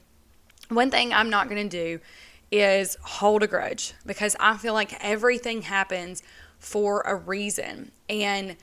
one 0.69 0.91
thing 0.91 1.13
I'm 1.13 1.29
not 1.29 1.51
going 1.51 1.69
to 1.69 1.77
do 1.85 2.01
is 2.51 2.97
hold 3.03 3.43
a 3.43 3.47
grudge 3.47 3.93
because 4.07 4.37
I 4.41 4.57
feel 4.57 4.73
like 4.73 4.97
everything 5.05 5.63
happens 5.63 6.23
for 6.59 7.03
a 7.03 7.15
reason. 7.15 7.93
And 8.09 8.57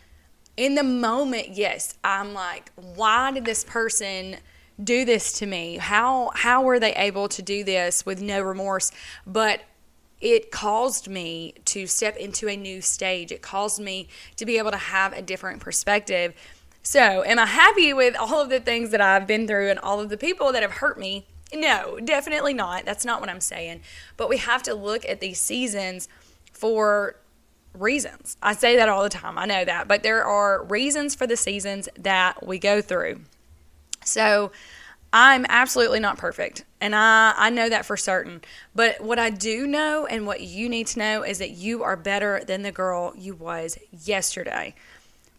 in 0.57 0.75
the 0.75 0.83
moment, 0.83 1.49
yes, 1.49 1.95
I'm 2.03 2.33
like, 2.33 2.71
why 2.75 3.31
did 3.31 3.45
this 3.45 3.63
person 3.63 4.37
do 4.81 5.05
this 5.05 5.33
to 5.39 5.45
me? 5.45 5.77
How 5.77 6.31
how 6.35 6.63
were 6.63 6.79
they 6.79 6.93
able 6.95 7.27
to 7.29 7.41
do 7.41 7.63
this 7.63 8.05
with 8.05 8.21
no 8.21 8.41
remorse? 8.41 8.91
But 9.25 9.61
it 10.21 10.51
caused 10.51 11.07
me 11.07 11.55
to 11.65 11.87
step 11.87 12.17
into 12.17 12.49
a 12.49 12.57
new 12.57 12.81
stage. 12.81 13.31
It 13.31 13.41
caused 13.41 13.79
me 13.79 14.09
to 14.35 14.45
be 14.45 14.57
able 14.57 14.71
to 14.71 14.77
have 14.77 15.13
a 15.13 15.21
different 15.21 15.61
perspective. 15.61 16.33
So, 16.81 17.23
am 17.23 17.39
I 17.39 17.45
happy 17.45 17.93
with 17.93 18.15
all 18.17 18.41
of 18.41 18.49
the 18.49 18.59
things 18.59 18.91
that 18.91 19.01
I've 19.01 19.27
been 19.27 19.47
through 19.47 19.69
and 19.69 19.79
all 19.79 19.99
of 19.99 20.09
the 20.09 20.17
people 20.17 20.51
that 20.51 20.61
have 20.61 20.73
hurt 20.73 20.99
me? 20.99 21.25
No, 21.53 21.99
definitely 22.03 22.53
not. 22.53 22.85
That's 22.85 23.05
not 23.05 23.21
what 23.21 23.29
I'm 23.29 23.41
saying. 23.41 23.81
But 24.17 24.29
we 24.29 24.37
have 24.37 24.63
to 24.63 24.73
look 24.73 25.05
at 25.07 25.19
these 25.19 25.39
seasons 25.39 26.07
for 26.51 27.15
reasons. 27.79 28.37
I 28.41 28.53
say 28.53 28.75
that 28.75 28.89
all 28.89 29.03
the 29.03 29.09
time. 29.09 29.37
I 29.37 29.45
know 29.45 29.65
that. 29.65 29.87
But 29.87 30.03
there 30.03 30.23
are 30.23 30.63
reasons 30.63 31.15
for 31.15 31.25
the 31.25 31.37
seasons 31.37 31.89
that 31.97 32.45
we 32.45 32.59
go 32.59 32.81
through. 32.81 33.21
So, 34.03 34.51
I'm 35.11 35.45
absolutely 35.49 35.99
not 35.99 36.17
perfect. 36.17 36.65
And 36.79 36.95
I, 36.95 37.33
I 37.35 37.49
know 37.49 37.67
that 37.67 37.85
for 37.85 37.97
certain. 37.97 38.41
But 38.75 39.01
what 39.01 39.17
I 39.17 39.31
do 39.31 39.65
know 39.65 40.05
and 40.05 40.27
what 40.27 40.41
you 40.41 40.69
need 40.69 40.87
to 40.87 40.99
know 40.99 41.23
is 41.23 41.39
that 41.39 41.51
you 41.51 41.83
are 41.83 41.95
better 41.95 42.41
than 42.45 42.61
the 42.61 42.71
girl 42.71 43.13
you 43.17 43.33
was 43.33 43.77
yesterday. 43.91 44.75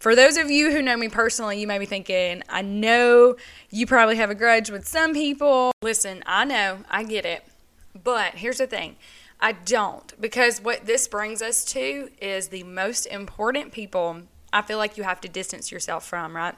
For 0.01 0.17
those 0.17 0.37
of 0.37 0.51
you 0.51 0.73
who 0.73 0.83
know 0.83 0.97
me 0.97 1.09
personally, 1.09 1.61
you 1.61 1.67
may 1.67 1.79
be 1.79 1.87
thinking, 1.87 2.43
I 2.49 2.63
know 2.63 3.37
you 3.71 3.87
probably 3.87 4.17
have 4.17 4.31
a 4.31 4.35
grudge 4.35 4.71
with 4.71 4.89
some 4.89 5.13
people. 5.13 5.73
Listen, 5.83 6.23
I 6.27 6.45
know, 6.45 6.79
I 6.91 7.05
get 7.05 7.25
it. 7.25 7.45
But 8.03 8.35
here's 8.35 8.59
the 8.59 8.67
thing 8.67 8.97
I 9.41 9.53
don't, 9.53 10.21
because 10.21 10.61
what 10.61 10.87
this 10.87 11.09
brings 11.09 11.41
us 11.41 11.65
to 11.67 12.11
is 12.21 12.49
the 12.49 12.63
most 12.65 13.07
important 13.07 13.73
people 13.73 14.23
I 14.53 14.63
feel 14.63 14.79
like 14.79 14.99
you 14.99 15.05
have 15.05 15.21
to 15.23 15.29
distance 15.29 15.73
yourself 15.73 16.07
from, 16.07 16.37
right? 16.37 16.57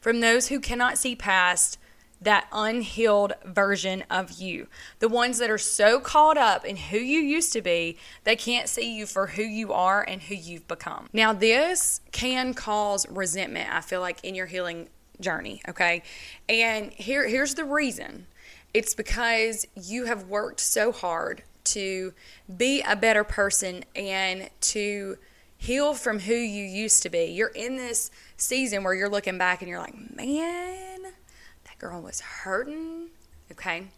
From 0.00 0.20
those 0.20 0.48
who 0.48 0.58
cannot 0.58 0.98
see 0.98 1.14
past 1.14 1.78
that 2.20 2.48
unhealed 2.50 3.34
version 3.44 4.02
of 4.10 4.40
you. 4.40 4.68
The 5.00 5.08
ones 5.08 5.38
that 5.38 5.50
are 5.50 5.58
so 5.58 6.00
caught 6.00 6.38
up 6.38 6.64
in 6.64 6.76
who 6.76 6.96
you 6.96 7.20
used 7.20 7.52
to 7.52 7.60
be, 7.60 7.98
they 8.24 8.36
can't 8.36 8.68
see 8.68 8.96
you 8.96 9.06
for 9.06 9.26
who 9.28 9.42
you 9.42 9.72
are 9.72 10.02
and 10.02 10.22
who 10.22 10.34
you've 10.34 10.66
become. 10.66 11.08
Now, 11.12 11.32
this 11.32 12.00
can 12.12 12.54
cause 12.54 13.06
resentment, 13.10 13.72
I 13.72 13.82
feel 13.82 14.00
like, 14.00 14.24
in 14.24 14.34
your 14.34 14.46
healing 14.46 14.88
journey, 15.20 15.60
okay? 15.68 16.02
And 16.48 16.90
here 16.92 17.26
here's 17.28 17.54
the 17.54 17.64
reason. 17.64 18.26
It's 18.72 18.94
because 18.94 19.66
you 19.74 20.06
have 20.06 20.24
worked 20.24 20.60
so 20.60 20.92
hard 20.92 21.42
to 21.66 22.12
be 22.56 22.82
a 22.82 22.96
better 22.96 23.24
person 23.24 23.84
and 23.94 24.50
to 24.60 25.18
heal 25.58 25.94
from 25.94 26.20
who 26.20 26.34
you 26.34 26.64
used 26.64 27.02
to 27.02 27.08
be. 27.08 27.24
You're 27.24 27.48
in 27.48 27.76
this 27.76 28.10
season 28.36 28.84
where 28.84 28.94
you're 28.94 29.08
looking 29.08 29.38
back 29.38 29.62
and 29.62 29.68
you're 29.68 29.80
like, 29.80 29.94
"Man, 30.14 31.02
that 31.02 31.78
girl 31.78 32.02
was 32.02 32.20
hurting. 32.20 33.10
Okay. 33.52 33.88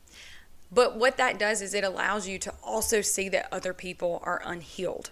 But 0.71 0.97
what 0.97 1.17
that 1.17 1.39
does 1.39 1.63
is 1.63 1.75
it 1.75 1.85
allows 1.85 2.29
you 2.29 2.39
to 2.41 2.53
also 2.63 3.01
see 3.01 3.29
that 3.31 3.49
other 3.51 3.73
people 3.73 4.23
are 4.25 4.43
unhealed. 4.45 5.11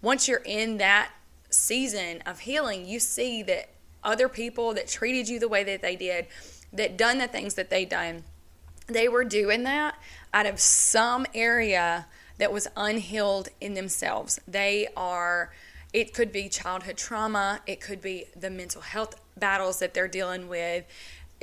Once 0.00 0.26
you're 0.26 0.42
in 0.44 0.78
that 0.78 1.10
season 1.50 2.22
of 2.24 2.40
healing, 2.40 2.86
you 2.86 2.98
see 2.98 3.42
that 3.42 3.68
other 4.02 4.28
people 4.28 4.72
that 4.74 4.88
treated 4.88 5.28
you 5.28 5.38
the 5.38 5.48
way 5.48 5.64
that 5.64 5.82
they 5.82 5.96
did, 5.96 6.26
that 6.72 6.96
done 6.96 7.18
the 7.18 7.28
things 7.28 7.54
that 7.54 7.70
they 7.70 7.84
done, 7.84 8.24
they 8.86 9.08
were 9.08 9.24
doing 9.24 9.64
that 9.64 9.96
out 10.32 10.46
of 10.46 10.60
some 10.60 11.26
area 11.34 12.06
that 12.38 12.52
was 12.52 12.68
unhealed 12.76 13.48
in 13.60 13.74
themselves. 13.74 14.38
They 14.46 14.88
are 14.96 15.52
it 15.92 16.12
could 16.12 16.30
be 16.30 16.48
childhood 16.50 16.98
trauma, 16.98 17.60
it 17.66 17.80
could 17.80 18.02
be 18.02 18.26
the 18.38 18.50
mental 18.50 18.82
health 18.82 19.14
battles 19.36 19.78
that 19.78 19.94
they're 19.94 20.08
dealing 20.08 20.46
with, 20.46 20.84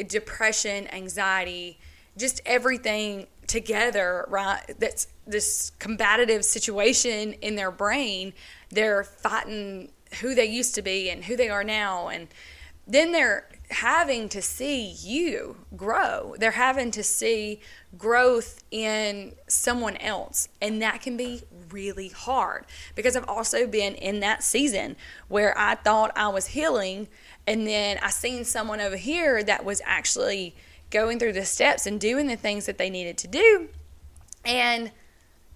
depression, 0.08 0.88
anxiety, 0.94 1.80
just 2.18 2.40
everything 2.46 3.26
together, 3.48 4.26
right? 4.30 4.62
That's 4.78 5.08
this 5.26 5.72
combative 5.80 6.46
situation 6.46 7.34
in 7.34 7.56
their 7.56 7.72
brain. 7.72 8.34
They're 8.70 9.04
fighting 9.04 9.90
who 10.22 10.36
they 10.36 10.46
used 10.46 10.76
to 10.76 10.82
be 10.82 11.10
and 11.10 11.24
who 11.24 11.36
they 11.36 11.50
are 11.50 11.64
now. 11.64 12.10
And 12.10 12.28
then 12.86 13.12
they're 13.12 13.48
having 13.70 14.30
to 14.30 14.42
see 14.42 14.86
you 14.86 15.58
grow. 15.76 16.36
They're 16.38 16.52
having 16.52 16.92
to 16.92 17.04
see 17.04 17.60
growth 17.98 18.64
in 18.72 19.34
someone 19.48 19.98
else. 19.98 20.48
And 20.62 20.82
that 20.82 21.02
can 21.02 21.18
be 21.18 21.44
really 21.72 22.10
hard 22.10 22.66
because 22.96 23.16
I've 23.16 23.28
also 23.28 23.66
been 23.66 23.96
in 23.96 24.20
that 24.20 24.44
season 24.44 24.96
where 25.28 25.58
I 25.58 25.76
thought 25.76 26.12
I 26.16 26.28
was 26.28 26.48
healing 26.48 27.08
and 27.48 27.68
then 27.68 27.98
I 28.02 28.10
seen 28.10 28.46
someone 28.46 28.80
over 28.80 28.98
here 28.98 29.44
that 29.44 29.66
was 29.66 29.82
actually 29.86 30.56
going 30.90 31.20
through 31.20 31.34
the 31.34 31.46
steps 31.46 31.86
and 31.86 32.00
doing 32.00 32.28
the 32.28 32.36
things 32.36 32.66
that 32.68 32.78
they 32.78 32.90
needed 32.90 33.18
to 33.20 33.28
do. 33.28 33.70
And 34.46 34.92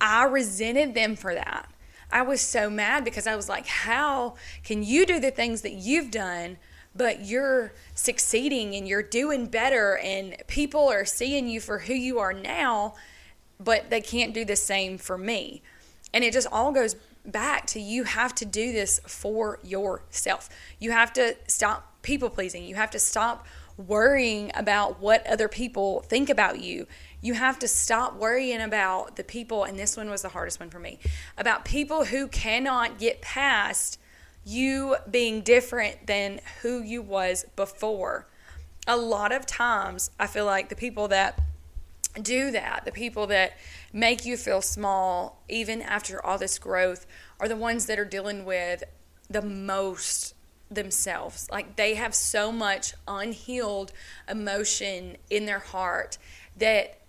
I 0.01 0.25
resented 0.25 0.93
them 0.93 1.15
for 1.15 1.33
that. 1.33 1.69
I 2.11 2.21
was 2.21 2.41
so 2.41 2.69
mad 2.69 3.03
because 3.03 3.27
I 3.27 3.35
was 3.35 3.49
like, 3.49 3.67
how 3.67 4.35
can 4.63 4.83
you 4.83 5.05
do 5.05 5.19
the 5.19 5.31
things 5.31 5.61
that 5.61 5.73
you've 5.73 6.09
done, 6.09 6.57
but 6.97 7.25
you're 7.25 7.73
succeeding 7.93 8.75
and 8.75 8.87
you're 8.87 9.03
doing 9.03 9.45
better, 9.45 9.97
and 9.97 10.35
people 10.47 10.89
are 10.89 11.05
seeing 11.05 11.47
you 11.47 11.61
for 11.61 11.79
who 11.79 11.93
you 11.93 12.19
are 12.19 12.33
now, 12.33 12.95
but 13.59 13.89
they 13.89 14.01
can't 14.01 14.33
do 14.33 14.43
the 14.43 14.55
same 14.55 14.97
for 14.97 15.17
me? 15.17 15.61
And 16.13 16.23
it 16.23 16.33
just 16.33 16.47
all 16.51 16.71
goes 16.71 16.95
back 17.25 17.67
to 17.67 17.79
you 17.79 18.05
have 18.05 18.33
to 18.35 18.45
do 18.45 18.71
this 18.71 18.99
for 19.05 19.59
yourself. 19.63 20.49
You 20.79 20.91
have 20.91 21.13
to 21.13 21.35
stop 21.47 22.01
people 22.01 22.29
pleasing. 22.29 22.63
You 22.63 22.75
have 22.75 22.91
to 22.91 22.99
stop 22.99 23.45
worrying 23.77 24.51
about 24.55 24.99
what 24.99 25.27
other 25.27 25.47
people 25.47 26.01
think 26.01 26.29
about 26.29 26.59
you. 26.59 26.87
You 27.21 27.33
have 27.33 27.59
to 27.59 27.67
stop 27.67 28.15
worrying 28.15 28.61
about 28.61 29.17
the 29.17 29.23
people, 29.23 29.65
and 29.65 29.77
this 29.77 29.97
one 29.97 30.09
was 30.09 30.21
the 30.21 30.29
hardest 30.29 30.59
one 30.59 30.69
for 30.69 30.79
me, 30.79 30.99
about 31.37 31.65
people 31.65 32.05
who 32.05 32.27
cannot 32.27 32.97
get 32.97 33.21
past 33.21 33.99
you 34.47 34.95
being 35.09 35.41
different 35.41 36.07
than 36.07 36.39
who 36.61 36.81
you 36.81 37.01
was 37.01 37.45
before. 37.55 38.27
A 38.87 38.95
lot 38.95 39.33
of 39.33 39.45
times, 39.45 40.09
I 40.17 40.27
feel 40.27 40.45
like 40.45 40.69
the 40.69 40.75
people 40.75 41.09
that 41.09 41.39
do 42.21 42.51
that, 42.51 42.85
the 42.85 42.91
people 42.91 43.27
that 43.27 43.57
make 43.91 44.25
you 44.25 44.37
feel 44.37 44.61
small, 44.61 45.43
even 45.49 45.81
after 45.81 46.25
all 46.25 46.37
this 46.37 46.57
growth, 46.57 47.05
are 47.39 47.49
the 47.49 47.57
ones 47.57 47.87
that 47.87 47.99
are 47.99 48.05
dealing 48.05 48.45
with 48.45 48.83
the 49.29 49.41
most 49.41 50.33
themselves. 50.71 51.49
Like 51.51 51.75
they 51.75 51.95
have 51.95 52.15
so 52.15 52.51
much 52.51 52.93
unhealed 53.05 53.91
emotion 54.29 55.17
in 55.29 55.45
their 55.45 55.59
heart 55.59 56.17
that 56.55 56.99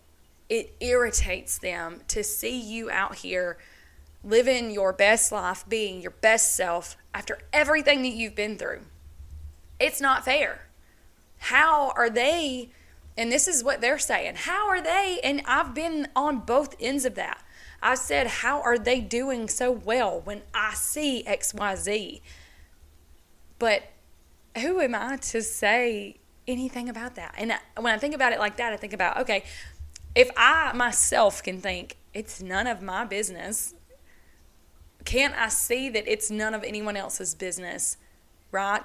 it 0.49 0.75
irritates 0.81 1.59
them 1.59 2.01
to 2.09 2.25
see 2.25 2.59
you 2.59 2.91
out 2.91 3.17
here 3.17 3.59
living 4.25 4.71
your 4.71 4.93
best 4.93 5.33
life, 5.33 5.65
being 5.69 6.01
your 6.01 6.11
best 6.11 6.55
self 6.55 6.97
after 7.15 7.39
everything 7.53 8.03
that 8.03 8.09
you've 8.09 8.35
been 8.35 8.59
through. 8.59 8.81
It's 9.79 10.01
not 10.01 10.25
fair. 10.25 10.63
How 11.39 11.91
are 11.91 12.11
they 12.11 12.71
and 13.19 13.33
this 13.33 13.49
is 13.49 13.65
what 13.65 13.81
they're 13.81 13.99
saying. 13.99 14.37
How 14.37 14.69
are 14.69 14.81
they? 14.81 15.19
And 15.25 15.43
I've 15.45 15.75
been 15.75 16.07
on 16.15 16.39
both 16.39 16.77
ends 16.79 17.05
of 17.05 17.17
that. 17.17 17.43
I 17.83 17.97
said, 17.97 18.29
How 18.29 18.63
are 18.63 18.79
they 18.79 19.01
doing 19.01 19.49
so 19.49 19.73
well 19.73 20.21
when 20.21 20.43
I 20.55 20.75
see 20.75 21.25
XYZ? 21.27 22.21
But 23.59 23.83
who 24.57 24.81
am 24.81 24.95
I 24.95 25.17
to 25.17 25.43
say 25.43 26.19
anything 26.47 26.89
about 26.89 27.17
that? 27.17 27.35
And 27.37 27.53
when 27.77 27.93
I 27.93 27.99
think 27.99 28.15
about 28.15 28.33
it 28.33 28.39
like 28.39 28.57
that, 28.59 28.73
I 28.73 28.77
think 28.77 28.93
about, 28.93 29.19
okay, 29.19 29.43
if 30.15 30.31
I 30.37 30.73
myself 30.73 31.43
can 31.43 31.61
think 31.61 31.97
it's 32.15 32.41
none 32.41 32.69
of 32.69 32.83
my 32.83 33.05
business, 33.05 33.75
can't 35.09 35.35
I 35.35 35.49
see 35.49 35.89
that 35.89 36.07
it's 36.07 36.31
none 36.31 36.55
of 36.55 36.63
anyone 36.63 36.97
else's 36.97 37.35
business, 37.35 37.97
right? 38.53 38.83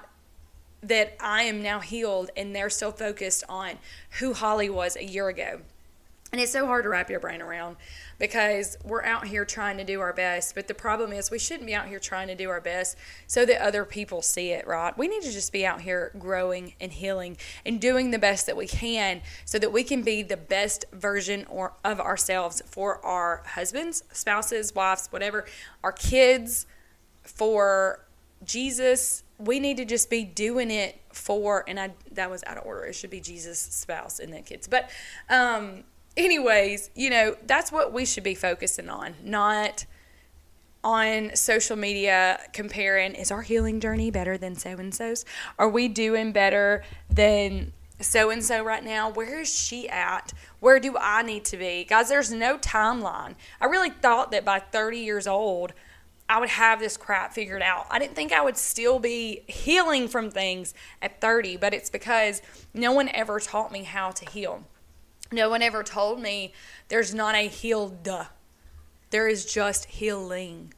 that 0.88 1.16
I 1.18 1.44
am 1.44 1.62
now 1.62 1.80
healed 1.80 2.30
and 2.36 2.54
they're 2.54 2.70
so 2.70 2.92
focused 2.92 3.42
on 3.48 3.78
who 4.18 4.34
Holly 4.34 4.68
was 4.68 4.96
a 4.96 5.04
year 5.04 5.28
ago. 5.28 5.60
And 6.34 6.40
it's 6.40 6.50
so 6.50 6.66
hard 6.66 6.82
to 6.82 6.88
wrap 6.88 7.10
your 7.10 7.20
brain 7.20 7.40
around 7.40 7.76
because 8.18 8.76
we're 8.82 9.04
out 9.04 9.28
here 9.28 9.44
trying 9.44 9.76
to 9.76 9.84
do 9.84 10.00
our 10.00 10.12
best. 10.12 10.56
But 10.56 10.66
the 10.66 10.74
problem 10.74 11.12
is, 11.12 11.30
we 11.30 11.38
shouldn't 11.38 11.64
be 11.64 11.76
out 11.76 11.86
here 11.86 12.00
trying 12.00 12.26
to 12.26 12.34
do 12.34 12.50
our 12.50 12.60
best 12.60 12.96
so 13.28 13.46
that 13.46 13.64
other 13.64 13.84
people 13.84 14.20
see 14.20 14.50
it, 14.50 14.66
right? 14.66 14.98
We 14.98 15.06
need 15.06 15.22
to 15.22 15.30
just 15.30 15.52
be 15.52 15.64
out 15.64 15.82
here 15.82 16.10
growing 16.18 16.74
and 16.80 16.90
healing 16.90 17.36
and 17.64 17.80
doing 17.80 18.10
the 18.10 18.18
best 18.18 18.46
that 18.46 18.56
we 18.56 18.66
can 18.66 19.22
so 19.44 19.60
that 19.60 19.72
we 19.72 19.84
can 19.84 20.02
be 20.02 20.24
the 20.24 20.36
best 20.36 20.86
version 20.92 21.46
or, 21.48 21.74
of 21.84 22.00
ourselves 22.00 22.60
for 22.66 22.98
our 23.06 23.44
husbands, 23.46 24.02
spouses, 24.10 24.74
wives, 24.74 25.06
whatever, 25.12 25.44
our 25.84 25.92
kids, 25.92 26.66
for 27.22 28.00
Jesus 28.44 29.22
we 29.38 29.58
need 29.58 29.76
to 29.76 29.84
just 29.84 30.10
be 30.10 30.24
doing 30.24 30.70
it 30.70 31.00
for 31.12 31.64
and 31.66 31.78
I 31.80 31.90
that 32.12 32.30
was 32.30 32.44
out 32.46 32.56
of 32.56 32.64
order. 32.64 32.84
It 32.84 32.94
should 32.94 33.10
be 33.10 33.20
Jesus' 33.20 33.58
spouse 33.58 34.20
and 34.20 34.32
then 34.32 34.44
kids. 34.44 34.68
But 34.68 34.90
um 35.28 35.82
anyways, 36.16 36.90
you 36.94 37.10
know, 37.10 37.36
that's 37.46 37.72
what 37.72 37.92
we 37.92 38.04
should 38.04 38.24
be 38.24 38.34
focusing 38.34 38.88
on, 38.88 39.14
not 39.22 39.86
on 40.84 41.34
social 41.34 41.76
media 41.76 42.38
comparing 42.52 43.14
is 43.14 43.30
our 43.30 43.40
healing 43.42 43.80
journey 43.80 44.10
better 44.10 44.36
than 44.36 44.54
so 44.54 44.70
and 44.70 44.94
so's? 44.94 45.24
Are 45.58 45.68
we 45.68 45.88
doing 45.88 46.30
better 46.30 46.84
than 47.08 47.72
so 48.00 48.28
and 48.30 48.44
so 48.44 48.62
right 48.62 48.84
now? 48.84 49.10
Where 49.10 49.40
is 49.40 49.52
she 49.52 49.88
at? 49.88 50.32
Where 50.60 50.78
do 50.78 50.96
I 51.00 51.22
need 51.22 51.46
to 51.46 51.56
be? 51.56 51.84
Guys, 51.84 52.10
there's 52.10 52.30
no 52.30 52.58
timeline. 52.58 53.34
I 53.60 53.64
really 53.64 53.90
thought 53.90 54.30
that 54.32 54.44
by 54.44 54.58
30 54.58 54.98
years 54.98 55.26
old, 55.26 55.72
I 56.28 56.38
would 56.40 56.50
have 56.50 56.80
this 56.80 56.96
crap 56.96 57.32
figured 57.32 57.62
out. 57.62 57.86
I 57.90 57.98
didn't 57.98 58.14
think 58.14 58.32
I 58.32 58.42
would 58.42 58.56
still 58.56 58.98
be 58.98 59.42
healing 59.46 60.08
from 60.08 60.30
things 60.30 60.74
at 61.00 61.20
30, 61.20 61.56
but 61.56 61.72
it's 61.74 61.90
because 61.90 62.42
no 62.72 62.92
one 62.92 63.08
ever 63.10 63.40
taught 63.40 63.72
me 63.72 63.84
how 63.84 64.10
to 64.10 64.30
heal. 64.30 64.64
No 65.34 65.50
one 65.50 65.62
ever 65.62 65.82
told 65.82 66.20
me 66.20 66.52
there's 66.88 67.12
not 67.12 67.34
a 67.34 67.48
healed. 67.48 68.08
There 69.10 69.26
is 69.26 69.44
just 69.44 69.86
healing. 69.86 70.72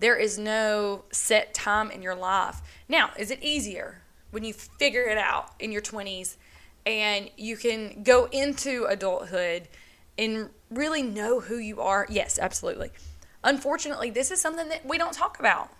There 0.00 0.16
is 0.16 0.38
no 0.38 1.04
set 1.12 1.54
time 1.54 1.88
in 1.88 2.02
your 2.02 2.16
life. 2.16 2.60
Now, 2.88 3.10
is 3.16 3.30
it 3.30 3.40
easier 3.42 4.02
when 4.32 4.42
you 4.42 4.52
figure 4.52 5.04
it 5.04 5.18
out 5.18 5.52
in 5.60 5.70
your 5.70 5.82
20s 5.82 6.36
and 6.84 7.30
you 7.36 7.56
can 7.56 8.02
go 8.02 8.24
into 8.32 8.86
adulthood 8.88 9.68
and 10.18 10.50
really 10.68 11.02
know 11.02 11.38
who 11.38 11.58
you 11.58 11.80
are? 11.80 12.04
Yes, 12.10 12.40
absolutely. 12.40 12.90
Unfortunately, 13.44 14.10
this 14.10 14.32
is 14.32 14.40
something 14.40 14.68
that 14.68 14.84
we 14.84 14.98
don't 14.98 15.14
talk 15.14 15.38
about. 15.38 15.70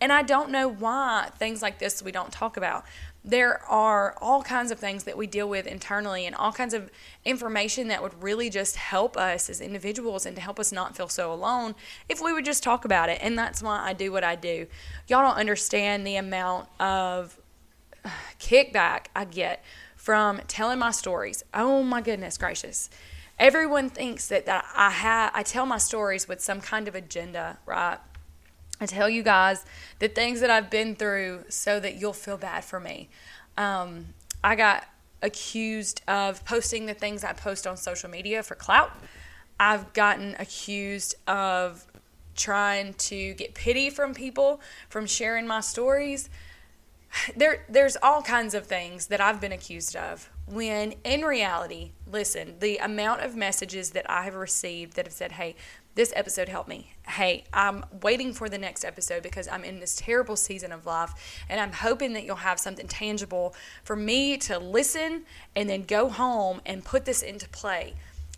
And 0.00 0.12
I 0.12 0.22
don't 0.22 0.50
know 0.50 0.66
why 0.66 1.30
things 1.38 1.62
like 1.62 1.78
this 1.78 2.02
we 2.02 2.12
don't 2.12 2.32
talk 2.32 2.56
about. 2.56 2.84
There 3.28 3.60
are 3.64 4.14
all 4.20 4.44
kinds 4.44 4.70
of 4.70 4.78
things 4.78 5.02
that 5.02 5.18
we 5.18 5.26
deal 5.26 5.48
with 5.48 5.66
internally 5.66 6.26
and 6.26 6.34
all 6.36 6.52
kinds 6.52 6.72
of 6.72 6.92
information 7.24 7.88
that 7.88 8.00
would 8.00 8.22
really 8.22 8.48
just 8.48 8.76
help 8.76 9.16
us 9.16 9.50
as 9.50 9.60
individuals 9.60 10.24
and 10.24 10.36
to 10.36 10.40
help 10.40 10.60
us 10.60 10.70
not 10.70 10.96
feel 10.96 11.08
so 11.08 11.32
alone 11.32 11.74
if 12.08 12.22
we 12.22 12.32
would 12.32 12.44
just 12.44 12.62
talk 12.62 12.84
about 12.84 13.08
it. 13.08 13.18
And 13.20 13.36
that's 13.36 13.64
why 13.64 13.80
I 13.84 13.94
do 13.94 14.12
what 14.12 14.22
I 14.22 14.36
do. 14.36 14.68
Y'all 15.08 15.22
don't 15.22 15.36
understand 15.36 16.06
the 16.06 16.14
amount 16.14 16.68
of 16.78 17.36
kickback 18.38 19.06
I 19.16 19.24
get 19.24 19.64
from 19.96 20.40
telling 20.46 20.78
my 20.78 20.92
stories. 20.92 21.42
Oh 21.52 21.82
my 21.82 22.00
goodness 22.00 22.38
gracious. 22.38 22.88
Everyone 23.40 23.90
thinks 23.90 24.28
that, 24.28 24.46
that 24.46 24.64
I 24.74 24.90
have 24.90 25.32
I 25.34 25.42
tell 25.42 25.66
my 25.66 25.78
stories 25.78 26.28
with 26.28 26.40
some 26.40 26.60
kind 26.60 26.86
of 26.86 26.94
agenda, 26.94 27.58
right? 27.66 27.98
I 28.80 28.86
tell 28.86 29.08
you 29.08 29.22
guys 29.22 29.64
the 29.98 30.08
things 30.08 30.40
that 30.40 30.50
I've 30.50 30.70
been 30.70 30.94
through 30.94 31.44
so 31.48 31.80
that 31.80 31.96
you'll 31.96 32.12
feel 32.12 32.36
bad 32.36 32.64
for 32.64 32.78
me. 32.78 33.08
Um, 33.56 34.08
I 34.44 34.54
got 34.54 34.84
accused 35.22 36.02
of 36.06 36.44
posting 36.44 36.86
the 36.86 36.94
things 36.94 37.24
I 37.24 37.32
post 37.32 37.66
on 37.66 37.76
social 37.76 38.10
media 38.10 38.42
for 38.42 38.54
clout. 38.54 38.92
I've 39.58 39.92
gotten 39.92 40.36
accused 40.38 41.14
of 41.26 41.86
trying 42.34 42.92
to 42.94 43.32
get 43.34 43.54
pity 43.54 43.88
from 43.88 44.12
people 44.12 44.60
from 44.88 45.06
sharing 45.06 45.46
my 45.46 45.60
stories. 45.60 46.28
There, 47.34 47.64
there's 47.68 47.96
all 48.02 48.20
kinds 48.20 48.52
of 48.52 48.66
things 48.66 49.06
that 49.06 49.22
I've 49.22 49.40
been 49.40 49.52
accused 49.52 49.96
of. 49.96 50.28
When 50.46 50.94
in 51.02 51.22
reality, 51.22 51.92
listen, 52.06 52.56
the 52.60 52.76
amount 52.76 53.22
of 53.22 53.34
messages 53.34 53.90
that 53.92 54.08
I 54.10 54.24
have 54.24 54.34
received 54.34 54.96
that 54.96 55.06
have 55.06 55.14
said, 55.14 55.32
"Hey, 55.32 55.56
this 55.96 56.12
episode 56.14 56.50
helped 56.50 56.68
me. 56.68 56.92
Hey, 57.08 57.44
I'm 57.54 57.84
waiting 58.02 58.34
for 58.34 58.50
the 58.50 58.58
next 58.58 58.84
episode 58.84 59.22
because 59.22 59.48
I'm 59.48 59.64
in 59.64 59.80
this 59.80 59.96
terrible 59.96 60.36
season 60.36 60.70
of 60.70 60.84
life 60.84 61.42
and 61.48 61.58
I'm 61.58 61.72
hoping 61.72 62.12
that 62.12 62.24
you'll 62.24 62.36
have 62.36 62.60
something 62.60 62.86
tangible 62.86 63.54
for 63.82 63.96
me 63.96 64.36
to 64.38 64.58
listen 64.58 65.24
and 65.56 65.70
then 65.70 65.84
go 65.84 66.10
home 66.10 66.60
and 66.66 66.84
put 66.84 67.06
this 67.06 67.22
into 67.22 67.48
play. 67.48 67.94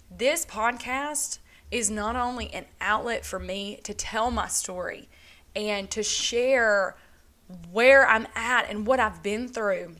This 0.08 0.46
podcast 0.46 1.40
is 1.72 1.90
not 1.90 2.14
only 2.14 2.48
an 2.54 2.66
outlet 2.80 3.26
for 3.26 3.40
me 3.40 3.80
to 3.82 3.92
tell 3.92 4.30
my 4.30 4.46
story 4.46 5.08
and 5.56 5.90
to 5.90 6.04
share 6.04 6.96
where 7.72 8.06
I'm 8.06 8.28
at 8.36 8.70
and 8.70 8.86
what 8.86 9.00
I've 9.00 9.22
been 9.22 9.48
through 9.48 9.96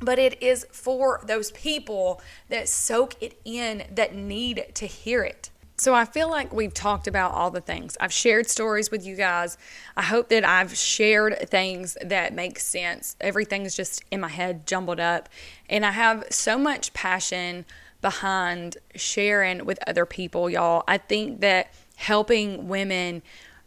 but 0.00 0.18
it 0.18 0.42
is 0.42 0.66
for 0.70 1.20
those 1.24 1.50
people 1.52 2.20
that 2.48 2.68
soak 2.68 3.14
it 3.22 3.40
in 3.44 3.84
that 3.90 4.14
need 4.14 4.66
to 4.74 4.86
hear 4.86 5.22
it. 5.22 5.50
So 5.76 5.92
I 5.92 6.04
feel 6.04 6.30
like 6.30 6.52
we've 6.52 6.72
talked 6.72 7.08
about 7.08 7.32
all 7.32 7.50
the 7.50 7.60
things. 7.60 7.96
I've 8.00 8.12
shared 8.12 8.48
stories 8.48 8.92
with 8.92 9.04
you 9.04 9.16
guys. 9.16 9.58
I 9.96 10.02
hope 10.02 10.28
that 10.28 10.44
I've 10.44 10.76
shared 10.76 11.50
things 11.50 11.96
that 12.00 12.32
make 12.32 12.60
sense. 12.60 13.16
Everything's 13.20 13.74
just 13.74 14.02
in 14.12 14.20
my 14.20 14.28
head 14.28 14.68
jumbled 14.68 15.00
up. 15.00 15.28
And 15.68 15.84
I 15.84 15.90
have 15.90 16.24
so 16.30 16.56
much 16.58 16.94
passion 16.94 17.64
behind 18.00 18.78
sharing 18.94 19.64
with 19.64 19.80
other 19.88 20.06
people, 20.06 20.48
y'all. 20.48 20.84
I 20.86 20.98
think 20.98 21.40
that 21.40 21.74
helping 21.96 22.68
women 22.68 23.22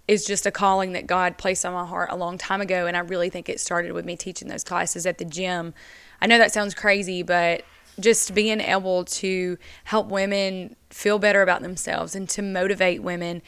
is 0.07 0.25
just 0.25 0.45
a 0.45 0.51
calling 0.51 0.93
that 0.93 1.07
God 1.07 1.37
placed 1.37 1.65
on 1.65 1.73
my 1.73 1.85
heart 1.85 2.09
a 2.09 2.15
long 2.15 2.37
time 2.37 2.61
ago. 2.61 2.87
And 2.87 2.95
I 2.95 3.01
really 3.01 3.29
think 3.29 3.49
it 3.49 3.59
started 3.59 3.91
with 3.91 4.05
me 4.05 4.15
teaching 4.15 4.47
those 4.47 4.63
classes 4.63 5.05
at 5.05 5.17
the 5.17 5.25
gym. 5.25 5.73
I 6.21 6.27
know 6.27 6.37
that 6.37 6.53
sounds 6.53 6.73
crazy, 6.73 7.21
but 7.21 7.63
just 7.99 8.33
being 8.33 8.61
able 8.61 9.03
to 9.03 9.57
help 9.83 10.07
women 10.07 10.76
feel 10.89 11.19
better 11.19 11.41
about 11.41 11.61
themselves 11.61 12.15
and 12.15 12.29
to 12.29 12.41
motivate 12.41 13.01
women 13.01 13.41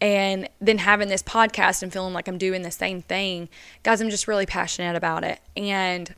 and 0.00 0.48
then 0.60 0.78
having 0.78 1.08
this 1.08 1.22
podcast 1.22 1.82
and 1.82 1.92
feeling 1.92 2.12
like 2.12 2.28
I'm 2.28 2.38
doing 2.38 2.62
the 2.62 2.70
same 2.70 3.00
thing, 3.02 3.48
guys, 3.82 4.00
I'm 4.00 4.10
just 4.10 4.28
really 4.28 4.46
passionate 4.46 4.94
about 4.94 5.24
it. 5.24 5.40
And 5.56 6.14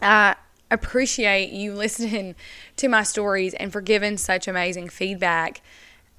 I 0.00 0.36
appreciate 0.70 1.50
you 1.50 1.74
listening 1.76 2.34
to 2.76 2.88
my 2.88 3.02
stories 3.02 3.54
and 3.54 3.70
for 3.70 3.80
giving 3.80 4.16
such 4.16 4.48
amazing 4.48 4.88
feedback. 4.88 5.60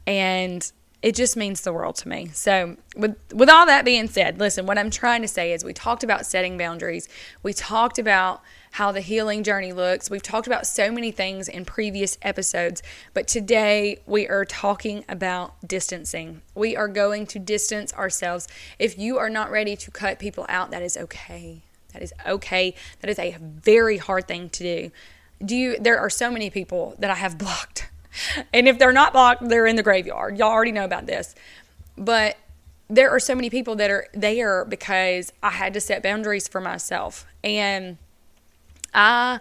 And 0.05 0.71
it 1.01 1.15
just 1.15 1.35
means 1.35 1.61
the 1.61 1.73
world 1.73 1.95
to 1.97 2.07
me. 2.09 2.29
So, 2.33 2.77
with 2.95 3.15
with 3.33 3.49
all 3.49 3.65
that 3.67 3.85
being 3.85 4.07
said, 4.07 4.39
listen, 4.39 4.65
what 4.65 4.77
I'm 4.77 4.89
trying 4.89 5.21
to 5.21 5.27
say 5.27 5.53
is 5.53 5.63
we 5.63 5.73
talked 5.73 6.03
about 6.03 6.25
setting 6.25 6.57
boundaries. 6.57 7.07
We 7.43 7.53
talked 7.53 7.99
about 7.99 8.41
how 8.77 8.91
the 8.91 9.01
healing 9.01 9.43
journey 9.43 9.73
looks. 9.73 10.07
We've 10.07 10.21
talked 10.21 10.45
about 10.45 10.67
so 10.67 10.91
many 10.91 11.09
things 11.09 11.47
in 11.47 11.65
previous 11.65 12.15
episodes, 12.21 12.83
but 13.15 13.27
today 13.27 14.01
we 14.05 14.27
are 14.27 14.45
talking 14.45 15.03
about 15.09 15.55
distancing. 15.67 16.43
We 16.53 16.75
are 16.75 16.87
going 16.87 17.25
to 17.27 17.39
distance 17.39 17.91
ourselves. 17.93 18.47
If 18.77 18.99
you 18.99 19.17
are 19.17 19.31
not 19.31 19.49
ready 19.49 19.75
to 19.77 19.89
cut 19.89 20.19
people 20.19 20.45
out, 20.47 20.69
that 20.69 20.83
is 20.83 20.95
okay. 20.95 21.63
That 21.93 22.03
is 22.03 22.13
okay. 22.23 22.75
That 22.99 23.09
is 23.09 23.17
a 23.17 23.35
very 23.41 23.97
hard 23.97 24.27
thing 24.27 24.47
to 24.51 24.63
do. 24.63 24.91
Do 25.43 25.55
you 25.55 25.79
there 25.79 25.97
are 25.97 26.11
so 26.11 26.29
many 26.29 26.51
people 26.51 26.93
that 26.99 27.09
I 27.09 27.15
have 27.15 27.35
blocked. 27.39 27.89
And 28.53 28.67
if 28.67 28.77
they're 28.77 28.93
not 28.93 29.11
blocked, 29.11 29.49
they're 29.49 29.65
in 29.65 29.75
the 29.75 29.81
graveyard. 29.81 30.37
Y'all 30.37 30.51
already 30.51 30.71
know 30.71 30.85
about 30.85 31.07
this. 31.07 31.33
But 31.97 32.37
there 32.91 33.09
are 33.09 33.19
so 33.19 33.33
many 33.33 33.49
people 33.49 33.75
that 33.77 33.89
are 33.89 34.07
there 34.13 34.65
because 34.65 35.33
I 35.41 35.49
had 35.49 35.73
to 35.73 35.81
set 35.81 36.03
boundaries 36.03 36.47
for 36.47 36.61
myself. 36.61 37.25
And 37.43 37.97
I 38.93 39.39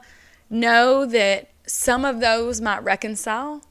know 0.50 1.06
that 1.06 1.50
some 1.66 2.04
of 2.04 2.20
those 2.20 2.60
might 2.60 2.82
reconcile. 2.84 3.62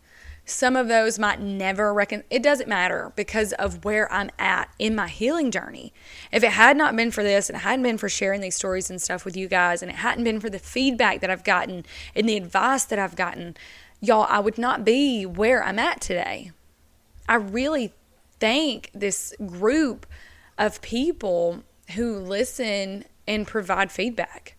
Some 0.47 0.75
of 0.75 0.87
those 0.87 1.17
might 1.17 1.41
never 1.41 1.91
recon. 1.91 2.23
It 2.29 2.43
doesn't 2.43 2.69
matter 2.69 3.11
because 3.15 3.51
of 3.53 3.83
where 3.83 4.11
I'm 4.13 4.29
at 4.37 4.69
in 4.77 4.95
my 4.95 5.07
healing 5.07 5.49
journey. 5.49 5.91
If 6.31 6.43
it 6.43 6.51
had 6.51 6.77
not 6.77 6.95
been 6.95 7.09
for 7.09 7.23
this 7.23 7.49
and 7.49 7.57
it 7.57 7.61
hadn't 7.61 7.81
been 7.81 7.97
for 7.97 8.09
sharing 8.09 8.41
these 8.41 8.55
stories 8.55 8.91
and 8.91 9.01
stuff 9.01 9.25
with 9.25 9.35
you 9.35 9.47
guys 9.47 9.81
and 9.81 9.89
it 9.89 9.97
hadn't 9.97 10.23
been 10.23 10.39
for 10.39 10.51
the 10.51 10.59
feedback 10.59 11.21
that 11.21 11.31
I've 11.31 11.43
gotten 11.43 11.83
and 12.15 12.29
the 12.29 12.37
advice 12.37 12.85
that 12.85 12.99
I've 12.99 13.15
gotten, 13.15 13.57
y'all, 14.01 14.27
I 14.29 14.39
would 14.39 14.59
not 14.59 14.85
be 14.85 15.25
where 15.25 15.63
I'm 15.63 15.79
at 15.79 15.99
today. 15.99 16.51
I 17.27 17.35
really 17.35 17.93
thank 18.39 18.91
this 18.93 19.33
group 19.47 20.05
of 20.59 20.79
people 20.81 21.63
who 21.95 22.19
listen 22.19 23.05
and 23.27 23.47
provide 23.47 23.91
feedback. 23.91 24.54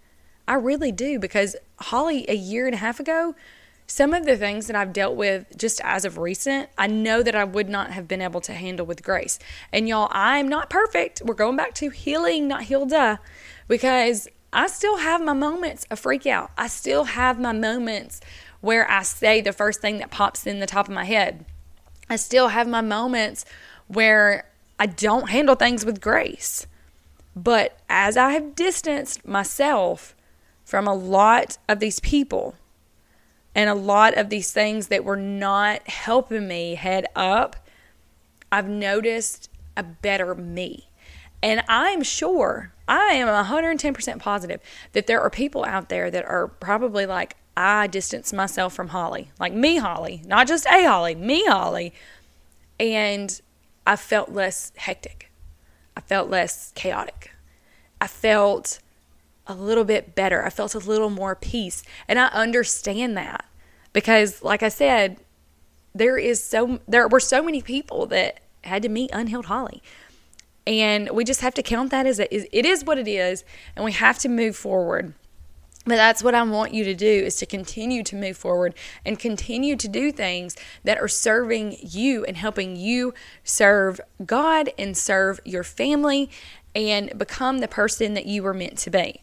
I 0.48 0.54
really 0.54 0.92
do 0.92 1.18
because 1.18 1.56
Holly, 1.78 2.24
a 2.28 2.34
year 2.34 2.66
and 2.66 2.74
a 2.74 2.78
half 2.78 3.00
ago, 3.00 3.34
some 3.86 4.14
of 4.14 4.26
the 4.26 4.36
things 4.36 4.66
that 4.66 4.76
I've 4.76 4.92
dealt 4.92 5.16
with 5.16 5.46
just 5.56 5.80
as 5.84 6.04
of 6.04 6.18
recent, 6.18 6.68
I 6.76 6.88
know 6.88 7.22
that 7.22 7.36
I 7.36 7.44
would 7.44 7.68
not 7.68 7.92
have 7.92 8.08
been 8.08 8.20
able 8.20 8.40
to 8.42 8.52
handle 8.52 8.84
with 8.84 9.02
grace. 9.02 9.38
And 9.72 9.88
y'all, 9.88 10.08
I'm 10.10 10.48
not 10.48 10.70
perfect. 10.70 11.22
We're 11.24 11.34
going 11.34 11.56
back 11.56 11.74
to 11.74 11.90
healing, 11.90 12.48
not 12.48 12.70
uh, 12.70 13.16
because 13.68 14.28
I 14.52 14.66
still 14.66 14.98
have 14.98 15.22
my 15.22 15.34
moments 15.34 15.86
of 15.90 16.00
freak 16.00 16.26
out. 16.26 16.50
I 16.58 16.66
still 16.66 17.04
have 17.04 17.38
my 17.38 17.52
moments 17.52 18.20
where 18.60 18.90
I 18.90 19.02
say 19.02 19.40
the 19.40 19.52
first 19.52 19.80
thing 19.80 19.98
that 19.98 20.10
pops 20.10 20.46
in 20.46 20.58
the 20.58 20.66
top 20.66 20.88
of 20.88 20.94
my 20.94 21.04
head. 21.04 21.44
I 22.10 22.16
still 22.16 22.48
have 22.48 22.66
my 22.66 22.80
moments 22.80 23.44
where 23.86 24.48
I 24.78 24.86
don't 24.86 25.30
handle 25.30 25.54
things 25.54 25.84
with 25.84 26.00
grace. 26.00 26.66
But 27.36 27.78
as 27.88 28.16
I 28.16 28.30
have 28.30 28.56
distanced 28.56 29.26
myself 29.26 30.15
from 30.66 30.88
a 30.88 30.94
lot 30.94 31.58
of 31.68 31.78
these 31.78 32.00
people 32.00 32.56
and 33.54 33.70
a 33.70 33.74
lot 33.74 34.14
of 34.18 34.28
these 34.28 34.52
things 34.52 34.88
that 34.88 35.04
were 35.04 35.16
not 35.16 35.88
helping 35.88 36.46
me 36.48 36.74
head 36.74 37.06
up, 37.14 37.56
I've 38.50 38.68
noticed 38.68 39.48
a 39.76 39.84
better 39.84 40.34
me. 40.34 40.88
And 41.40 41.62
I'm 41.68 42.02
sure, 42.02 42.72
I 42.88 43.14
am 43.14 43.28
110% 43.28 44.18
positive 44.18 44.60
that 44.92 45.06
there 45.06 45.20
are 45.20 45.30
people 45.30 45.64
out 45.64 45.88
there 45.88 46.10
that 46.10 46.24
are 46.24 46.48
probably 46.48 47.06
like, 47.06 47.36
I 47.56 47.86
distance 47.86 48.32
myself 48.32 48.74
from 48.74 48.88
Holly, 48.88 49.30
like 49.38 49.54
me, 49.54 49.76
Holly, 49.76 50.22
not 50.26 50.48
just 50.48 50.66
a 50.66 50.84
Holly, 50.84 51.14
me, 51.14 51.46
Holly. 51.46 51.94
And 52.80 53.40
I 53.86 53.94
felt 53.94 54.32
less 54.32 54.72
hectic. 54.76 55.30
I 55.96 56.00
felt 56.00 56.28
less 56.28 56.72
chaotic. 56.74 57.30
I 58.00 58.08
felt 58.08 58.80
a 59.46 59.54
little 59.54 59.84
bit 59.84 60.14
better. 60.14 60.44
I 60.44 60.50
felt 60.50 60.74
a 60.74 60.78
little 60.78 61.10
more 61.10 61.34
peace. 61.34 61.82
And 62.08 62.18
I 62.18 62.26
understand 62.28 63.16
that 63.16 63.44
because, 63.92 64.42
like 64.42 64.62
I 64.62 64.68
said, 64.68 65.18
there 65.94 66.18
is 66.18 66.42
so 66.42 66.80
there 66.86 67.08
were 67.08 67.20
so 67.20 67.42
many 67.42 67.62
people 67.62 68.06
that 68.06 68.40
had 68.64 68.82
to 68.82 68.88
meet 68.88 69.10
unhealed 69.12 69.46
Holly. 69.46 69.82
And 70.66 71.10
we 71.10 71.24
just 71.24 71.42
have 71.42 71.54
to 71.54 71.62
count 71.62 71.90
that 71.92 72.06
as 72.06 72.18
a, 72.18 72.34
it 72.34 72.66
is 72.66 72.84
what 72.84 72.98
it 72.98 73.06
is, 73.06 73.44
and 73.76 73.84
we 73.84 73.92
have 73.92 74.18
to 74.18 74.28
move 74.28 74.56
forward. 74.56 75.14
But 75.84 75.94
that's 75.94 76.24
what 76.24 76.34
I 76.34 76.42
want 76.42 76.74
you 76.74 76.82
to 76.82 76.94
do 76.94 77.06
is 77.06 77.36
to 77.36 77.46
continue 77.46 78.02
to 78.02 78.16
move 78.16 78.36
forward 78.36 78.74
and 79.04 79.16
continue 79.16 79.76
to 79.76 79.86
do 79.86 80.10
things 80.10 80.56
that 80.82 80.98
are 80.98 81.06
serving 81.06 81.76
you 81.80 82.24
and 82.24 82.36
helping 82.36 82.74
you 82.74 83.14
serve 83.44 84.00
God 84.24 84.70
and 84.76 84.96
serve 84.96 85.38
your 85.44 85.62
family 85.62 86.28
and 86.74 87.16
become 87.16 87.58
the 87.58 87.68
person 87.68 88.14
that 88.14 88.26
you 88.26 88.42
were 88.42 88.52
meant 88.52 88.78
to 88.78 88.90
be. 88.90 89.22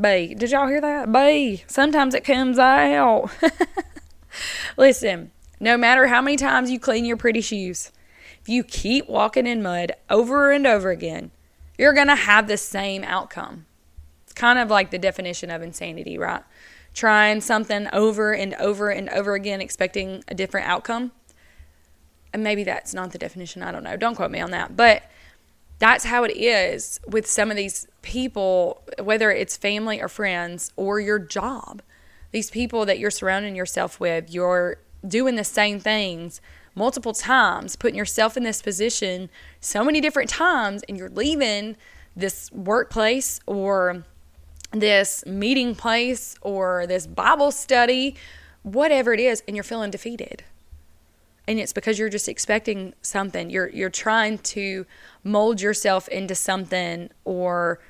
Be. 0.00 0.34
Did 0.34 0.50
y'all 0.50 0.68
hear 0.68 0.80
that? 0.80 1.12
Be. 1.12 1.64
Sometimes 1.66 2.14
it 2.14 2.24
comes 2.24 2.58
out. 2.58 3.30
Listen, 4.76 5.30
no 5.60 5.76
matter 5.76 6.06
how 6.06 6.20
many 6.20 6.36
times 6.36 6.70
you 6.70 6.78
clean 6.78 7.04
your 7.04 7.16
pretty 7.16 7.40
shoes, 7.40 7.92
if 8.40 8.48
you 8.48 8.62
keep 8.62 9.08
walking 9.08 9.46
in 9.46 9.62
mud 9.62 9.92
over 10.10 10.50
and 10.50 10.66
over 10.66 10.90
again, 10.90 11.30
you're 11.78 11.92
going 11.92 12.08
to 12.08 12.14
have 12.14 12.46
the 12.46 12.56
same 12.56 13.02
outcome 13.04 13.66
It's 14.24 14.32
kind 14.32 14.58
of 14.58 14.70
like 14.70 14.90
the 14.90 14.98
definition 14.98 15.50
of 15.50 15.62
insanity, 15.62 16.18
right? 16.18 16.42
Trying 16.92 17.40
something 17.40 17.88
over 17.92 18.32
and 18.32 18.54
over 18.54 18.90
and 18.90 19.08
over 19.08 19.34
again, 19.34 19.60
expecting 19.60 20.22
a 20.28 20.34
different 20.34 20.66
outcome. 20.68 21.12
And 22.32 22.42
maybe 22.42 22.64
that's 22.64 22.94
not 22.94 23.12
the 23.12 23.18
definition. 23.18 23.62
I 23.62 23.72
don't 23.72 23.84
know. 23.84 23.96
Don't 23.96 24.14
quote 24.14 24.30
me 24.30 24.40
on 24.40 24.50
that. 24.50 24.76
But 24.76 25.04
that's 25.78 26.04
how 26.04 26.24
it 26.24 26.36
is 26.36 27.00
with 27.06 27.26
some 27.26 27.50
of 27.50 27.56
these 27.56 27.86
people, 28.02 28.82
whether 29.02 29.30
it's 29.30 29.56
family 29.56 30.00
or 30.00 30.08
friends 30.08 30.72
or 30.76 31.00
your 31.00 31.18
job. 31.18 31.82
These 32.32 32.50
people 32.50 32.86
that 32.86 32.98
you're 32.98 33.10
surrounding 33.10 33.56
yourself 33.56 34.00
with, 34.00 34.32
you're 34.32 34.78
doing 35.06 35.36
the 35.36 35.44
same 35.44 35.80
things 35.80 36.40
multiple 36.74 37.12
times, 37.12 37.76
putting 37.76 37.96
yourself 37.96 38.36
in 38.36 38.42
this 38.42 38.60
position 38.62 39.30
so 39.60 39.84
many 39.84 40.00
different 40.00 40.30
times, 40.30 40.82
and 40.88 40.96
you're 40.96 41.10
leaving 41.10 41.76
this 42.16 42.50
workplace 42.52 43.40
or 43.46 44.04
this 44.72 45.24
meeting 45.26 45.74
place 45.74 46.36
or 46.42 46.86
this 46.86 47.06
Bible 47.06 47.50
study, 47.50 48.16
whatever 48.62 49.12
it 49.12 49.20
is, 49.20 49.42
and 49.46 49.56
you're 49.56 49.62
feeling 49.64 49.90
defeated. 49.90 50.42
And 51.46 51.58
it's 51.58 51.72
because 51.72 51.98
you're 51.98 52.08
just 52.08 52.28
expecting 52.28 52.94
something. 53.02 53.50
You're 53.50 53.68
you're 53.68 53.90
trying 53.90 54.38
to 54.38 54.86
mold 55.22 55.60
yourself 55.60 56.08
into 56.08 56.34
something 56.34 57.10
or 57.24 57.80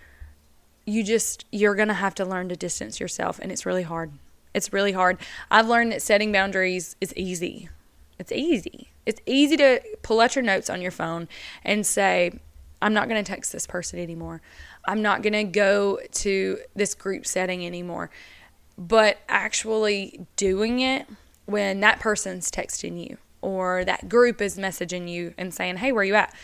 you 0.86 1.02
just 1.02 1.44
you're 1.52 1.74
going 1.74 1.88
to 1.88 1.94
have 1.94 2.14
to 2.16 2.24
learn 2.24 2.48
to 2.48 2.56
distance 2.56 3.00
yourself 3.00 3.38
and 3.40 3.52
it's 3.52 3.64
really 3.64 3.82
hard. 3.82 4.12
It's 4.54 4.72
really 4.72 4.92
hard. 4.92 5.18
I've 5.50 5.68
learned 5.68 5.92
that 5.92 6.02
setting 6.02 6.32
boundaries 6.32 6.96
is 7.00 7.14
easy. 7.16 7.68
It's 8.18 8.32
easy. 8.32 8.90
It's 9.06 9.20
easy 9.26 9.56
to 9.56 9.80
pull 10.02 10.20
out 10.20 10.36
your 10.36 10.44
notes 10.44 10.70
on 10.70 10.80
your 10.80 10.92
phone 10.92 11.28
and 11.64 11.84
say, 11.84 12.38
I'm 12.80 12.94
not 12.94 13.08
going 13.08 13.22
to 13.22 13.28
text 13.28 13.52
this 13.52 13.66
person 13.66 13.98
anymore. 13.98 14.40
I'm 14.84 15.02
not 15.02 15.22
going 15.22 15.32
to 15.32 15.44
go 15.44 15.98
to 16.10 16.58
this 16.74 16.94
group 16.94 17.26
setting 17.26 17.66
anymore. 17.66 18.10
But 18.78 19.18
actually 19.28 20.26
doing 20.36 20.80
it 20.80 21.06
when 21.46 21.80
that 21.80 22.00
person's 22.00 22.50
texting 22.50 23.08
you 23.08 23.18
or 23.44 23.84
that 23.84 24.08
group 24.08 24.40
is 24.40 24.56
messaging 24.56 25.08
you 25.08 25.34
and 25.36 25.52
saying, 25.52 25.76
hey, 25.76 25.92
where 25.92 26.02
you 26.02 26.14
at? 26.14 26.34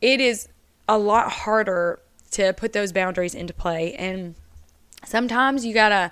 It 0.00 0.20
is 0.20 0.48
a 0.88 0.98
lot 0.98 1.30
harder 1.30 2.00
to 2.32 2.52
put 2.54 2.72
those 2.72 2.92
boundaries 2.92 3.34
into 3.34 3.52
play. 3.52 3.94
And 3.94 4.34
sometimes 5.04 5.66
you 5.66 5.74
got 5.74 5.90
to 5.90 6.10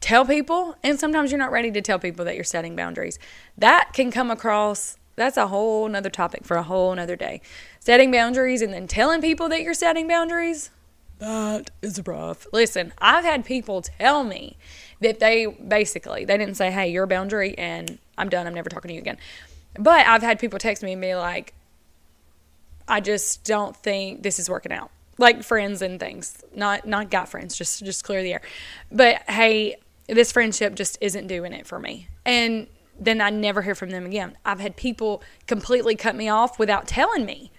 tell 0.00 0.26
people, 0.26 0.76
and 0.82 1.00
sometimes 1.00 1.30
you're 1.30 1.38
not 1.38 1.50
ready 1.50 1.70
to 1.70 1.80
tell 1.80 1.98
people 1.98 2.24
that 2.26 2.34
you're 2.34 2.44
setting 2.44 2.76
boundaries. 2.76 3.18
That 3.56 3.92
can 3.94 4.10
come 4.10 4.30
across 4.30 4.98
that's 5.14 5.36
a 5.36 5.48
whole 5.48 5.88
nother 5.88 6.10
topic 6.10 6.44
for 6.44 6.56
a 6.56 6.62
whole 6.62 6.94
nother 6.94 7.16
day. 7.16 7.42
Setting 7.80 8.10
boundaries 8.10 8.62
and 8.62 8.72
then 8.72 8.86
telling 8.86 9.20
people 9.20 9.48
that 9.50 9.62
you're 9.62 9.74
setting 9.74 10.08
boundaries, 10.08 10.70
that 11.18 11.70
is 11.82 12.00
rough. 12.06 12.46
Listen, 12.52 12.92
I've 12.98 13.24
had 13.24 13.44
people 13.44 13.82
tell 13.82 14.24
me 14.24 14.56
that 15.02 15.20
they 15.20 15.46
basically 15.46 16.24
they 16.24 16.36
didn't 16.36 16.56
say, 16.56 16.70
"Hey, 16.70 16.88
you're 16.88 17.04
a 17.04 17.08
boundary 17.08 17.56
and 17.58 17.98
I'm 18.18 18.28
done. 18.28 18.46
I'm 18.46 18.54
never 18.54 18.70
talking 18.70 18.88
to 18.88 18.94
you 18.94 19.00
again." 19.00 19.18
But 19.78 20.06
I've 20.06 20.22
had 20.22 20.38
people 20.38 20.58
text 20.58 20.82
me 20.82 20.92
and 20.92 21.00
be 21.00 21.14
like, 21.14 21.54
"I 22.88 23.00
just 23.00 23.44
don't 23.44 23.76
think 23.76 24.22
this 24.22 24.38
is 24.38 24.48
working 24.48 24.72
out." 24.72 24.90
Like 25.18 25.42
friends 25.42 25.82
and 25.82 26.00
things, 26.00 26.42
not 26.54 26.86
not 26.86 27.10
got 27.10 27.28
friends, 27.28 27.56
just 27.56 27.84
just 27.84 28.04
clear 28.04 28.22
the 28.22 28.34
air. 28.34 28.42
But 28.90 29.22
hey, 29.28 29.76
this 30.08 30.32
friendship 30.32 30.74
just 30.74 30.98
isn't 31.00 31.26
doing 31.26 31.52
it 31.52 31.66
for 31.66 31.78
me. 31.78 32.08
And 32.24 32.66
then 32.98 33.20
I 33.20 33.30
never 33.30 33.62
hear 33.62 33.74
from 33.74 33.90
them 33.90 34.06
again. 34.06 34.36
I've 34.44 34.60
had 34.60 34.76
people 34.76 35.22
completely 35.46 35.96
cut 35.96 36.14
me 36.14 36.28
off 36.28 36.58
without 36.58 36.86
telling 36.86 37.24
me 37.24 37.50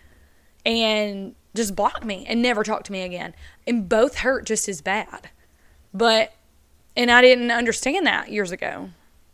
and 0.65 1.35
just 1.55 1.75
block 1.75 2.03
me 2.05 2.25
and 2.27 2.41
never 2.41 2.63
talk 2.63 2.83
to 2.85 2.91
me 2.91 3.01
again. 3.01 3.33
And 3.67 3.89
both 3.89 4.17
hurt 4.17 4.45
just 4.45 4.67
as 4.69 4.81
bad. 4.81 5.29
But, 5.93 6.33
and 6.95 7.11
I 7.11 7.21
didn't 7.21 7.51
understand 7.51 8.05
that 8.05 8.31
years 8.31 8.51
ago. 8.51 8.89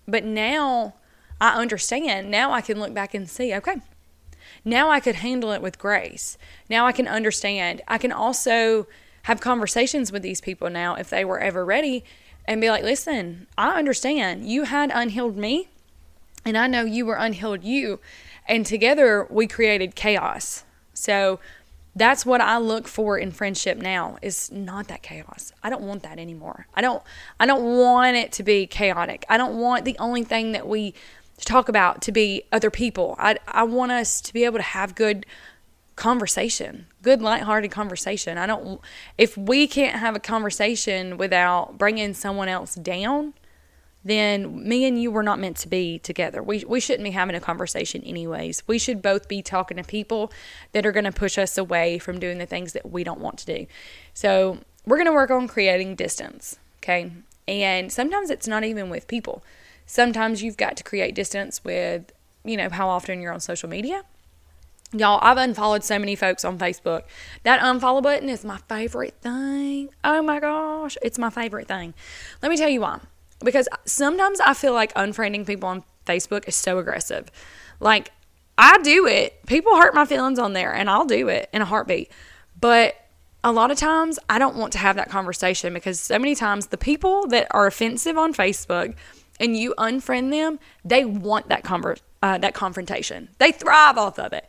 But 0.07 0.23
now 0.23 0.95
I 1.39 1.59
understand. 1.59 2.31
Now 2.31 2.51
I 2.51 2.61
can 2.61 2.79
look 2.79 2.93
back 2.93 3.13
and 3.13 3.29
see, 3.29 3.53
okay, 3.55 3.81
now 4.65 4.89
I 4.89 4.99
could 4.99 5.15
handle 5.15 5.51
it 5.51 5.61
with 5.61 5.79
grace. 5.79 6.37
Now 6.69 6.85
I 6.85 6.91
can 6.91 7.07
understand. 7.07 7.81
I 7.87 7.97
can 7.97 8.11
also 8.11 8.87
have 9.23 9.39
conversations 9.41 10.11
with 10.11 10.21
these 10.21 10.41
people 10.41 10.69
now 10.69 10.95
if 10.95 11.09
they 11.09 11.23
were 11.23 11.39
ever 11.39 11.63
ready 11.65 12.03
and 12.45 12.59
be 12.59 12.69
like, 12.69 12.83
listen, 12.83 13.47
I 13.57 13.77
understand. 13.77 14.49
You 14.49 14.63
had 14.63 14.91
unhealed 14.93 15.37
me 15.37 15.69
and 16.45 16.57
I 16.57 16.67
know 16.67 16.83
you 16.83 17.05
were 17.05 17.15
unhealed 17.15 17.63
you. 17.63 17.99
And 18.47 18.65
together 18.65 19.27
we 19.29 19.47
created 19.47 19.95
chaos. 19.95 20.63
So 20.93 21.39
that's 21.99 22.25
what 22.25 22.41
I 22.41 22.57
look 22.57 22.87
for 22.87 23.17
in 23.17 23.31
friendship 23.31 23.77
now 23.77 24.17
is 24.21 24.51
not 24.51 24.87
that 24.87 25.03
chaos. 25.03 25.51
I 25.61 25.69
don't 25.69 25.83
want 25.83 26.03
that 26.03 26.17
anymore. 26.17 26.67
I 26.73 26.81
don't 26.81 27.03
I 27.39 27.45
don't 27.45 27.77
want 27.77 28.15
it 28.15 28.31
to 28.33 28.43
be 28.43 28.65
chaotic. 28.65 29.25
I 29.29 29.37
don't 29.37 29.59
want 29.59 29.85
the 29.85 29.97
only 29.99 30.23
thing 30.23 30.53
that 30.53 30.67
we 30.67 30.93
talk 31.41 31.69
about 31.69 32.01
to 32.03 32.11
be 32.11 32.43
other 32.51 32.71
people. 32.71 33.15
I 33.19 33.37
I 33.47 33.63
want 33.63 33.91
us 33.91 34.21
to 34.21 34.33
be 34.33 34.45
able 34.45 34.57
to 34.59 34.63
have 34.63 34.95
good 34.95 35.25
conversation, 35.95 36.87
good 37.01 37.21
lighthearted 37.21 37.71
conversation. 37.71 38.37
I 38.37 38.47
don't 38.47 38.79
if 39.17 39.37
we 39.37 39.67
can't 39.67 39.99
have 39.99 40.15
a 40.15 40.19
conversation 40.19 41.17
without 41.17 41.77
bringing 41.77 42.13
someone 42.13 42.47
else 42.47 42.75
down, 42.75 43.33
then 44.03 44.67
me 44.67 44.85
and 44.85 45.01
you 45.01 45.11
were 45.11 45.23
not 45.23 45.39
meant 45.39 45.57
to 45.57 45.67
be 45.67 45.99
together. 45.99 46.41
We, 46.41 46.63
we 46.67 46.79
shouldn't 46.79 47.03
be 47.03 47.11
having 47.11 47.35
a 47.35 47.41
conversation, 47.41 48.01
anyways. 48.03 48.63
We 48.65 48.79
should 48.79 49.01
both 49.01 49.27
be 49.27 49.41
talking 49.41 49.77
to 49.77 49.83
people 49.83 50.31
that 50.71 50.85
are 50.85 50.91
going 50.91 51.05
to 51.05 51.11
push 51.11 51.37
us 51.37 51.57
away 51.57 51.99
from 51.99 52.19
doing 52.19 52.37
the 52.37 52.45
things 52.45 52.73
that 52.73 52.89
we 52.89 53.03
don't 53.03 53.19
want 53.19 53.39
to 53.39 53.45
do. 53.45 53.67
So, 54.13 54.59
we're 54.85 54.97
going 54.97 55.07
to 55.07 55.13
work 55.13 55.29
on 55.29 55.47
creating 55.47 55.95
distance, 55.95 56.57
okay? 56.77 57.11
And 57.47 57.91
sometimes 57.91 58.29
it's 58.29 58.47
not 58.47 58.63
even 58.63 58.89
with 58.89 59.07
people. 59.07 59.43
Sometimes 59.85 60.41
you've 60.41 60.57
got 60.57 60.77
to 60.77 60.83
create 60.83 61.13
distance 61.13 61.63
with, 61.63 62.11
you 62.45 62.55
know, 62.55 62.69
how 62.69 62.87
often 62.89 63.21
you're 63.21 63.33
on 63.33 63.39
social 63.39 63.67
media. 63.67 64.03
Y'all, 64.93 65.19
I've 65.21 65.37
unfollowed 65.37 65.83
so 65.83 65.99
many 65.99 66.15
folks 66.15 66.43
on 66.45 66.57
Facebook. 66.57 67.03
That 67.43 67.59
unfollow 67.59 68.01
button 68.01 68.29
is 68.29 68.43
my 68.45 68.57
favorite 68.69 69.15
thing. 69.21 69.89
Oh 70.03 70.21
my 70.23 70.39
gosh, 70.39 70.97
it's 71.03 71.19
my 71.19 71.29
favorite 71.29 71.67
thing. 71.67 71.93
Let 72.41 72.49
me 72.49 72.57
tell 72.57 72.69
you 72.69 72.81
why 72.81 73.01
because 73.39 73.67
sometimes 73.85 74.39
I 74.39 74.53
feel 74.53 74.73
like 74.73 74.93
unfriending 74.93 75.45
people 75.45 75.69
on 75.69 75.83
Facebook 76.05 76.47
is 76.47 76.55
so 76.55 76.77
aggressive. 76.79 77.29
Like, 77.79 78.11
I 78.57 78.77
do 78.79 79.07
it. 79.07 79.45
People 79.45 79.77
hurt 79.77 79.95
my 79.95 80.05
feelings 80.05 80.39
on 80.39 80.53
there, 80.53 80.73
and 80.73 80.89
I'll 80.89 81.05
do 81.05 81.29
it 81.29 81.49
in 81.53 81.61
a 81.61 81.65
heartbeat. 81.65 82.11
But 82.59 82.95
a 83.43 83.51
lot 83.51 83.71
of 83.71 83.77
times, 83.77 84.19
I 84.29 84.37
don't 84.37 84.57
want 84.57 84.73
to 84.73 84.79
have 84.79 84.97
that 84.97 85.09
conversation 85.09 85.73
because 85.73 85.99
so 85.99 86.19
many 86.19 86.35
times 86.35 86.67
the 86.67 86.77
people 86.77 87.27
that 87.27 87.47
are 87.51 87.67
offensive 87.67 88.17
on 88.17 88.33
Facebook 88.33 88.95
and 89.39 89.55
you 89.55 89.73
unfriend 89.77 90.31
them, 90.31 90.59
they 90.83 91.05
want 91.05 91.47
that 91.47 91.63
conver- 91.63 92.01
uh, 92.21 92.37
that 92.39 92.53
confrontation. 92.53 93.29
They 93.37 93.53
thrive 93.53 93.97
off 93.97 94.19
of 94.19 94.33
it. 94.33 94.45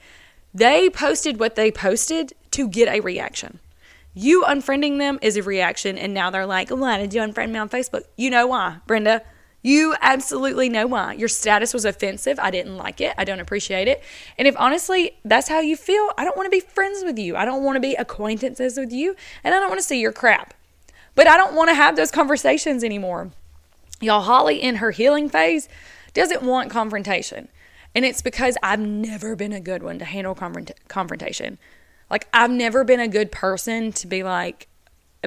They 0.52 0.90
posted 0.90 1.38
what 1.38 1.54
they 1.54 1.70
posted 1.70 2.32
to 2.50 2.68
get 2.68 2.88
a 2.88 2.98
reaction. 2.98 3.60
You 4.14 4.42
unfriending 4.42 4.98
them 4.98 5.18
is 5.22 5.36
a 5.36 5.42
reaction, 5.42 5.96
and 5.96 6.12
now 6.12 6.30
they're 6.30 6.46
like, 6.46 6.70
Why 6.70 6.98
did 6.98 7.14
you 7.14 7.20
unfriend 7.20 7.50
me 7.50 7.58
on 7.58 7.68
Facebook? 7.68 8.02
You 8.16 8.30
know 8.30 8.46
why, 8.48 8.78
Brenda. 8.86 9.22
You 9.62 9.94
absolutely 10.00 10.70
know 10.70 10.86
why. 10.86 11.12
Your 11.12 11.28
status 11.28 11.74
was 11.74 11.84
offensive. 11.84 12.38
I 12.38 12.50
didn't 12.50 12.76
like 12.76 13.00
it. 13.00 13.14
I 13.18 13.24
don't 13.24 13.40
appreciate 13.40 13.88
it. 13.88 14.02
And 14.38 14.48
if 14.48 14.56
honestly 14.58 15.18
that's 15.22 15.48
how 15.48 15.60
you 15.60 15.76
feel, 15.76 16.10
I 16.16 16.24
don't 16.24 16.36
want 16.36 16.46
to 16.46 16.50
be 16.50 16.60
friends 16.60 17.04
with 17.04 17.18
you. 17.18 17.36
I 17.36 17.44
don't 17.44 17.62
want 17.62 17.76
to 17.76 17.80
be 17.80 17.94
acquaintances 17.94 18.78
with 18.78 18.90
you. 18.90 19.14
And 19.44 19.54
I 19.54 19.60
don't 19.60 19.68
want 19.68 19.78
to 19.78 19.86
see 19.86 20.00
your 20.00 20.12
crap. 20.12 20.54
But 21.14 21.26
I 21.26 21.36
don't 21.36 21.54
want 21.54 21.68
to 21.68 21.74
have 21.74 21.94
those 21.94 22.10
conversations 22.10 22.82
anymore. 22.82 23.32
Y'all, 24.00 24.22
Holly 24.22 24.62
in 24.62 24.76
her 24.76 24.92
healing 24.92 25.28
phase 25.28 25.68
doesn't 26.14 26.42
want 26.42 26.70
confrontation. 26.70 27.48
And 27.94 28.04
it's 28.06 28.22
because 28.22 28.56
I've 28.62 28.80
never 28.80 29.36
been 29.36 29.52
a 29.52 29.60
good 29.60 29.82
one 29.82 29.98
to 29.98 30.06
handle 30.06 30.34
confront- 30.34 30.72
confrontation. 30.88 31.58
Like, 32.10 32.28
I've 32.32 32.50
never 32.50 32.84
been 32.84 33.00
a 33.00 33.08
good 33.08 33.30
person 33.30 33.92
to 33.92 34.06
be 34.06 34.22
like, 34.22 34.66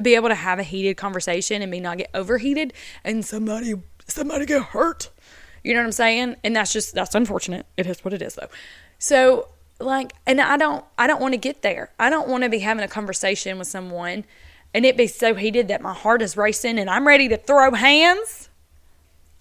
be 0.02 0.14
able 0.14 0.28
to 0.28 0.34
have 0.34 0.58
a 0.58 0.62
heated 0.62 0.96
conversation 0.96 1.62
and 1.62 1.70
me 1.70 1.80
not 1.80 1.98
get 1.98 2.10
overheated 2.14 2.72
and 3.04 3.24
somebody 3.24 3.74
somebody 4.06 4.46
get 4.46 4.62
hurt. 4.62 5.10
You 5.62 5.72
know 5.72 5.80
what 5.80 5.86
I'm 5.86 5.92
saying? 5.92 6.36
And 6.42 6.56
that's 6.56 6.72
just 6.72 6.94
that's 6.94 7.14
unfortunate. 7.14 7.66
It 7.76 7.86
is 7.86 8.04
what 8.04 8.12
it 8.12 8.20
is 8.20 8.34
though. 8.34 8.48
So 8.98 9.48
like 9.80 10.12
and 10.26 10.40
I 10.40 10.56
don't 10.56 10.84
I 10.98 11.06
don't 11.06 11.20
want 11.20 11.34
to 11.34 11.38
get 11.38 11.62
there. 11.62 11.90
I 11.98 12.10
don't 12.10 12.28
want 12.28 12.44
to 12.44 12.50
be 12.50 12.58
having 12.58 12.84
a 12.84 12.88
conversation 12.88 13.58
with 13.58 13.68
someone 13.68 14.24
and 14.72 14.84
it 14.84 14.96
be 14.96 15.06
so 15.06 15.34
heated 15.34 15.68
that 15.68 15.80
my 15.80 15.94
heart 15.94 16.20
is 16.22 16.36
racing 16.36 16.78
and 16.78 16.90
I'm 16.90 17.06
ready 17.06 17.28
to 17.28 17.36
throw 17.36 17.72
hands. 17.72 18.50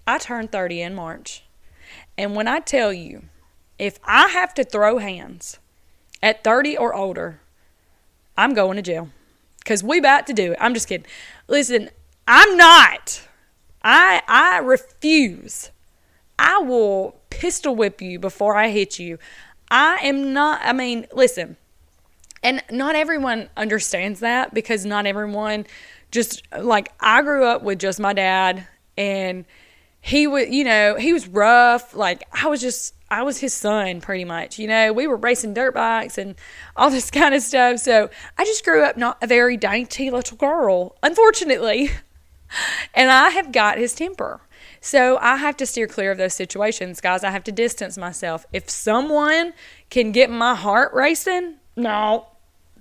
I 0.05 0.17
turned 0.19 0.51
30 0.51 0.81
in 0.81 0.95
March. 0.95 1.43
And 2.17 2.35
when 2.35 2.47
I 2.47 2.59
tell 2.59 2.93
you, 2.93 3.23
if 3.79 3.99
I 4.03 4.27
have 4.27 4.53
to 4.55 4.63
throw 4.63 4.99
hands 4.99 5.57
at 6.23 6.43
30 6.43 6.77
or 6.77 6.95
older, 6.95 7.41
I'm 8.35 8.55
going 8.55 8.77
to 8.77 8.81
jail. 8.81 9.09
Cause 9.65 9.83
we 9.83 9.99
about 9.99 10.25
to 10.27 10.33
do 10.33 10.53
it. 10.53 10.57
I'm 10.59 10.73
just 10.73 10.87
kidding. 10.87 11.05
Listen, 11.47 11.89
I'm 12.27 12.57
not. 12.57 13.21
I 13.83 14.21
I 14.27 14.57
refuse. 14.57 15.71
I 16.39 16.57
will 16.59 17.15
pistol 17.29 17.75
whip 17.75 18.01
you 18.01 18.19
before 18.19 18.57
I 18.57 18.69
hit 18.69 18.99
you. 18.99 19.19
I 19.69 19.99
am 20.03 20.33
not 20.33 20.61
I 20.63 20.73
mean, 20.73 21.05
listen. 21.13 21.57
And 22.41 22.61
not 22.69 22.95
everyone 22.95 23.49
understands 23.55 24.19
that 24.19 24.53
because 24.53 24.85
not 24.85 25.05
everyone 25.05 25.65
just 26.11 26.43
like 26.57 26.91
I 26.99 27.21
grew 27.21 27.45
up 27.45 27.63
with 27.63 27.79
just 27.79 28.01
my 28.01 28.11
dad 28.11 28.67
and 28.97 29.45
he 30.01 30.27
was, 30.27 30.49
you 30.49 30.65
know, 30.65 30.95
he 30.95 31.13
was 31.13 31.27
rough. 31.27 31.95
Like 31.95 32.23
I 32.33 32.47
was 32.47 32.59
just, 32.59 32.93
I 33.13 33.21
was 33.21 33.37
his 33.39 33.53
son 33.53 34.01
pretty 34.01 34.25
much. 34.25 34.57
You 34.57 34.67
know, 34.67 34.91
we 34.91 35.05
were 35.05 35.17
racing 35.17 35.53
dirt 35.53 35.75
bikes 35.75 36.17
and 36.17 36.33
all 36.75 36.89
this 36.89 37.11
kind 37.19 37.35
of 37.35 37.43
stuff. 37.43 37.79
So 37.79 38.09
I 38.37 38.43
just 38.43 38.65
grew 38.65 38.83
up 38.83 38.97
not 38.97 39.21
a 39.21 39.27
very 39.27 39.55
dainty 39.55 40.09
little 40.09 40.35
girl, 40.35 40.97
unfortunately. 41.03 41.91
and 42.93 43.11
I 43.11 43.29
have 43.29 43.51
got 43.51 43.77
his 43.77 43.93
temper. 43.93 44.41
So 44.81 45.17
I 45.21 45.37
have 45.37 45.55
to 45.57 45.65
steer 45.67 45.87
clear 45.87 46.11
of 46.11 46.17
those 46.17 46.33
situations, 46.33 46.99
guys. 46.99 47.23
I 47.23 47.29
have 47.29 47.43
to 47.45 47.51
distance 47.51 47.97
myself. 47.97 48.47
If 48.51 48.67
someone 48.69 49.53
can 49.91 50.11
get 50.11 50.31
my 50.31 50.55
heart 50.55 50.91
racing, 50.93 51.57
no, 51.75 52.27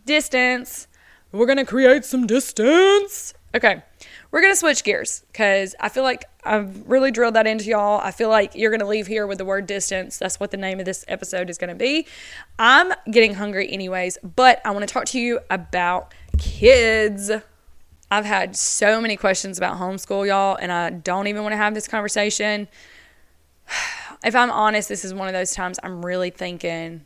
distance. 0.06 0.88
We're 1.30 1.46
going 1.46 1.58
to 1.58 1.66
create 1.66 2.04
some 2.06 2.26
distance. 2.26 3.34
Okay 3.54 3.82
we're 4.32 4.40
going 4.40 4.52
to 4.52 4.58
switch 4.58 4.82
gears 4.82 5.24
because 5.30 5.74
I 5.78 5.90
feel 5.90 6.02
like 6.02 6.24
I've 6.42 6.88
really 6.88 7.10
drilled 7.10 7.34
that 7.34 7.46
into 7.46 7.66
y'all. 7.66 8.00
I 8.00 8.10
feel 8.10 8.30
like 8.30 8.54
you're 8.54 8.70
going 8.70 8.80
to 8.80 8.86
leave 8.86 9.06
here 9.06 9.26
with 9.26 9.36
the 9.36 9.44
word 9.44 9.66
distance. 9.66 10.16
That's 10.16 10.40
what 10.40 10.50
the 10.50 10.56
name 10.56 10.80
of 10.80 10.86
this 10.86 11.04
episode 11.06 11.50
is 11.50 11.58
going 11.58 11.68
to 11.68 11.76
be. 11.76 12.06
I'm 12.58 12.94
getting 13.10 13.34
hungry, 13.34 13.70
anyways, 13.70 14.16
but 14.22 14.62
I 14.64 14.70
want 14.70 14.88
to 14.88 14.92
talk 14.92 15.04
to 15.08 15.20
you 15.20 15.40
about 15.50 16.14
kids. 16.38 17.30
I've 18.10 18.24
had 18.24 18.56
so 18.56 19.02
many 19.02 19.18
questions 19.18 19.58
about 19.58 19.78
homeschool, 19.78 20.26
y'all, 20.26 20.56
and 20.56 20.72
I 20.72 20.88
don't 20.88 21.26
even 21.26 21.42
want 21.42 21.52
to 21.52 21.58
have 21.58 21.74
this 21.74 21.86
conversation. 21.86 22.68
If 24.24 24.36
I'm 24.36 24.52
honest, 24.52 24.88
this 24.88 25.04
is 25.04 25.12
one 25.12 25.26
of 25.26 25.34
those 25.34 25.52
times 25.52 25.80
I'm 25.82 26.06
really 26.06 26.30
thinking, 26.30 27.04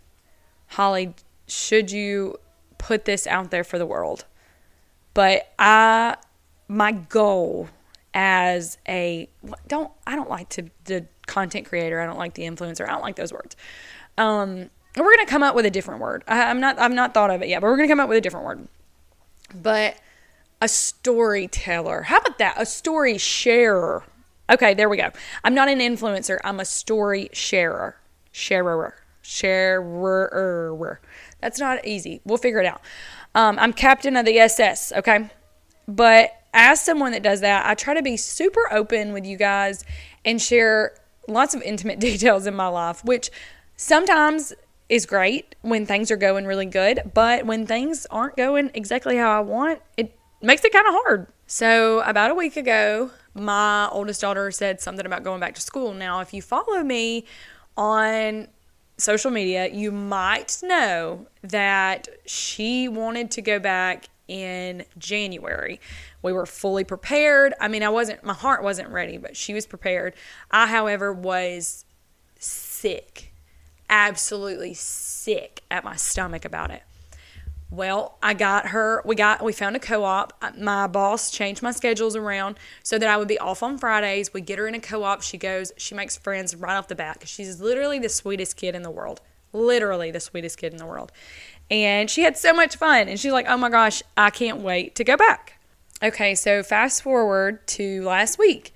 Holly, 0.67 1.15
should 1.47 1.91
you 1.91 2.37
put 2.77 3.07
this 3.07 3.27
out 3.27 3.51
there 3.51 3.65
for 3.65 3.79
the 3.79 3.87
world? 3.87 4.27
But 5.15 5.51
I 5.59 6.17
my 6.68 6.92
goal 6.92 7.68
as 8.14 8.79
a 8.88 9.29
don't 9.68 9.90
I 10.07 10.16
don't 10.16 10.31
like 10.31 10.48
to 10.50 10.70
the 10.85 11.07
content 11.26 11.66
creator. 11.66 12.00
I 12.00 12.07
don't 12.07 12.18
like 12.18 12.35
the 12.35 12.42
influencer. 12.42 12.88
I 12.88 12.92
don't 12.92 13.02
like 13.02 13.16
those 13.16 13.33
words. 13.33 13.57
Um, 14.16 14.70
we're 14.96 15.16
gonna 15.16 15.26
come 15.26 15.42
up 15.42 15.55
with 15.55 15.66
a 15.66 15.70
different 15.70 16.00
word. 16.00 16.24
I, 16.26 16.44
I'm 16.44 16.61
not 16.61 16.79
I've 16.79 16.92
not 16.92 17.14
thought 17.14 17.31
of 17.31 17.42
it 17.42 17.48
yet, 17.48 17.61
but 17.61 17.66
we're 17.66 17.76
gonna 17.76 17.88
come 17.88 18.00
up 18.00 18.09
with 18.09 18.18
a 18.18 18.22
different 18.22 18.46
word. 18.46 18.68
But 19.55 19.96
a 20.61 20.68
storyteller. 20.68 22.02
How 22.02 22.18
about 22.18 22.38
that? 22.38 22.55
A 22.57 22.66
story 22.66 23.18
sharer. 23.18 24.05
Okay, 24.48 24.74
there 24.74 24.88
we 24.88 24.96
go. 24.96 25.11
I'm 25.44 25.55
not 25.55 25.68
an 25.68 25.81
influencer. 25.81 26.38
I'm 26.44 26.61
a 26.61 26.64
story 26.64 27.29
sharer. 27.33 27.96
Sharer. 28.33 28.94
Sharer. 29.22 31.00
That's 31.40 31.59
not 31.59 31.85
easy. 31.87 32.20
We'll 32.24 32.38
figure 32.38 32.61
it 32.61 32.66
out. 32.66 32.81
Um, 33.35 33.59
I'm 33.59 33.72
captain 33.72 34.16
of 34.16 34.24
the 34.24 34.38
SS. 34.38 34.92
Okay, 34.92 35.29
but 35.88 36.31
as 36.57 36.81
someone 36.81 37.12
that 37.12 37.23
does 37.23 37.42
that, 37.42 37.66
I 37.66 37.75
try 37.75 37.95
to 37.95 38.03
be 38.03 38.16
super 38.16 38.66
open 38.73 39.12
with 39.12 39.27
you 39.27 39.37
guys 39.37 39.85
and 40.25 40.40
share 40.40 40.97
lots 41.29 41.55
of 41.55 41.62
intimate 41.62 42.01
details 42.01 42.47
in 42.47 42.57
my 42.57 42.66
life, 42.66 43.05
which 43.05 43.31
sometimes 43.77 44.55
is 44.88 45.05
great 45.05 45.55
when 45.61 45.85
things 45.85 46.11
are 46.11 46.16
going 46.16 46.47
really 46.47 46.66
good, 46.66 47.12
but 47.12 47.45
when 47.45 47.66
things 47.66 48.07
aren't 48.11 48.37
going 48.37 48.71
exactly 48.73 49.16
how 49.16 49.37
I 49.37 49.40
want, 49.40 49.83
it 49.97 50.19
makes 50.40 50.64
it 50.64 50.73
kind 50.73 50.87
of 50.87 50.95
hard. 50.95 51.27
So, 51.47 52.01
about 52.01 52.31
a 52.31 52.35
week 52.35 52.57
ago, 52.57 53.11
my 53.35 53.88
oldest 53.88 54.21
daughter 54.21 54.51
said 54.51 54.81
something 54.81 55.05
about 55.05 55.23
going 55.23 55.40
back 55.40 55.55
to 55.57 55.61
school. 55.61 55.92
Now, 55.92 56.21
if 56.21 56.33
you 56.33 56.40
follow 56.40 56.83
me 56.83 57.25
on 57.77 58.49
social 58.97 59.31
media, 59.31 59.69
you 59.69 59.92
might 59.92 60.59
know 60.62 61.27
that 61.42 62.09
she 62.25 62.88
wanted 62.88 63.31
to 63.33 63.42
go 63.42 63.59
back 63.59 64.09
in 64.29 64.85
January. 64.99 65.81
We 66.27 66.33
were 66.33 66.45
fully 66.45 66.83
prepared. 66.83 67.55
I 67.61 67.69
mean, 67.69 67.85
I 67.85 67.89
wasn't, 67.89 68.25
my 68.25 68.33
heart 68.33 68.65
wasn't 68.65 68.89
ready, 68.89 69.17
but 69.17 69.37
she 69.37 69.55
was 69.55 69.65
prepared. 69.65 70.12
I, 70.51 70.67
however, 70.67 71.12
was 71.12 71.85
sick, 72.37 73.33
absolutely 73.89 74.75
sick 74.75 75.62
at 75.71 75.85
my 75.85 75.95
stomach 75.95 76.45
about 76.45 76.73
it. 76.73 76.83
Well, 77.71 78.19
I 78.25 78.35
got 78.35 78.71
her, 78.71 79.03
we 79.05 79.15
got, 79.15 79.41
we 79.41 79.53
found 79.53 79.77
a 79.77 79.79
co 79.79 80.03
op. 80.03 80.33
My 80.59 80.89
boss 80.89 81.31
changed 81.31 81.62
my 81.62 81.71
schedules 81.71 82.17
around 82.17 82.59
so 82.83 82.99
that 82.99 83.09
I 83.09 83.17
would 83.17 83.29
be 83.29 83.39
off 83.39 83.62
on 83.62 83.79
Fridays. 83.79 84.35
We 84.35 84.41
get 84.41 84.59
her 84.59 84.67
in 84.67 84.75
a 84.75 84.81
co 84.81 85.05
op. 85.05 85.23
She 85.23 85.39
goes, 85.39 85.71
she 85.77 85.95
makes 85.95 86.17
friends 86.17 86.57
right 86.57 86.77
off 86.77 86.89
the 86.89 86.97
bat 86.97 87.15
because 87.15 87.31
she's 87.31 87.61
literally 87.61 88.01
the 88.01 88.09
sweetest 88.09 88.57
kid 88.57 88.75
in 88.75 88.83
the 88.83 88.91
world. 88.91 89.21
Literally 89.53 90.11
the 90.11 90.19
sweetest 90.19 90.59
kid 90.59 90.73
in 90.73 90.79
the 90.79 90.87
world. 90.87 91.12
And 91.71 92.11
she 92.11 92.23
had 92.23 92.37
so 92.37 92.53
much 92.53 92.75
fun. 92.75 93.07
And 93.07 93.21
she's 93.21 93.31
like, 93.31 93.47
oh 93.49 93.57
my 93.57 93.71
gosh, 93.71 94.03
I 94.17 94.31
can't 94.31 94.59
wait 94.59 94.97
to 94.97 95.05
go 95.05 95.17
back. 95.17 95.56
Okay, 96.03 96.35
so 96.35 96.63
fast 96.63 97.03
forward 97.03 97.67
to 97.69 98.03
last 98.03 98.39
week. 98.39 98.75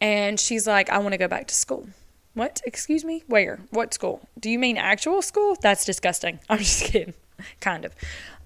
And 0.00 0.38
she's 0.38 0.66
like, 0.66 0.88
I 0.90 0.98
want 0.98 1.12
to 1.12 1.18
go 1.18 1.28
back 1.28 1.46
to 1.48 1.54
school. 1.54 1.88
What? 2.34 2.62
Excuse 2.64 3.04
me? 3.04 3.24
Where? 3.26 3.60
What 3.70 3.92
school? 3.92 4.20
Do 4.38 4.48
you 4.48 4.58
mean 4.58 4.76
actual 4.76 5.22
school? 5.22 5.56
That's 5.60 5.84
disgusting. 5.84 6.38
I'm 6.48 6.58
just 6.58 6.84
kidding. 6.84 7.14
kind 7.60 7.84
of. 7.84 7.94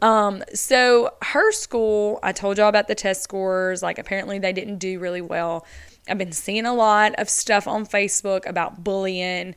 Um, 0.01 0.43
so 0.55 1.15
her 1.23 1.53
school, 1.53 2.19
I 2.23 2.33
told 2.33 2.59
y'all 2.59 2.69
about 2.69 2.89
the 2.89 2.95
test 2.95 3.23
scores. 3.23 3.83
Like, 3.83 3.99
apparently, 3.99 4.39
they 4.39 4.53
didn't 4.53 4.79
do 4.79 4.99
really 4.99 5.21
well. 5.21 5.67
I've 6.09 6.19
been 6.19 6.33
seeing 6.33 6.67
a 6.67 6.75
lot 6.75 7.15
of 7.17 7.29
stuff 7.31 7.69
on 7.69 7.87
Facebook 7.87 8.47
about 8.47 8.83
bullying 8.83 9.55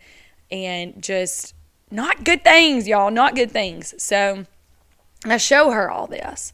and 0.52 1.02
just 1.02 1.56
not 1.90 2.24
good 2.24 2.44
things, 2.44 2.88
y'all, 2.88 3.10
not 3.10 3.36
good 3.36 3.52
things. 3.52 3.96
So 3.98 4.46
I 5.26 5.38
show 5.38 5.72
her 5.72 5.90
all 5.90 6.08
this. 6.08 6.54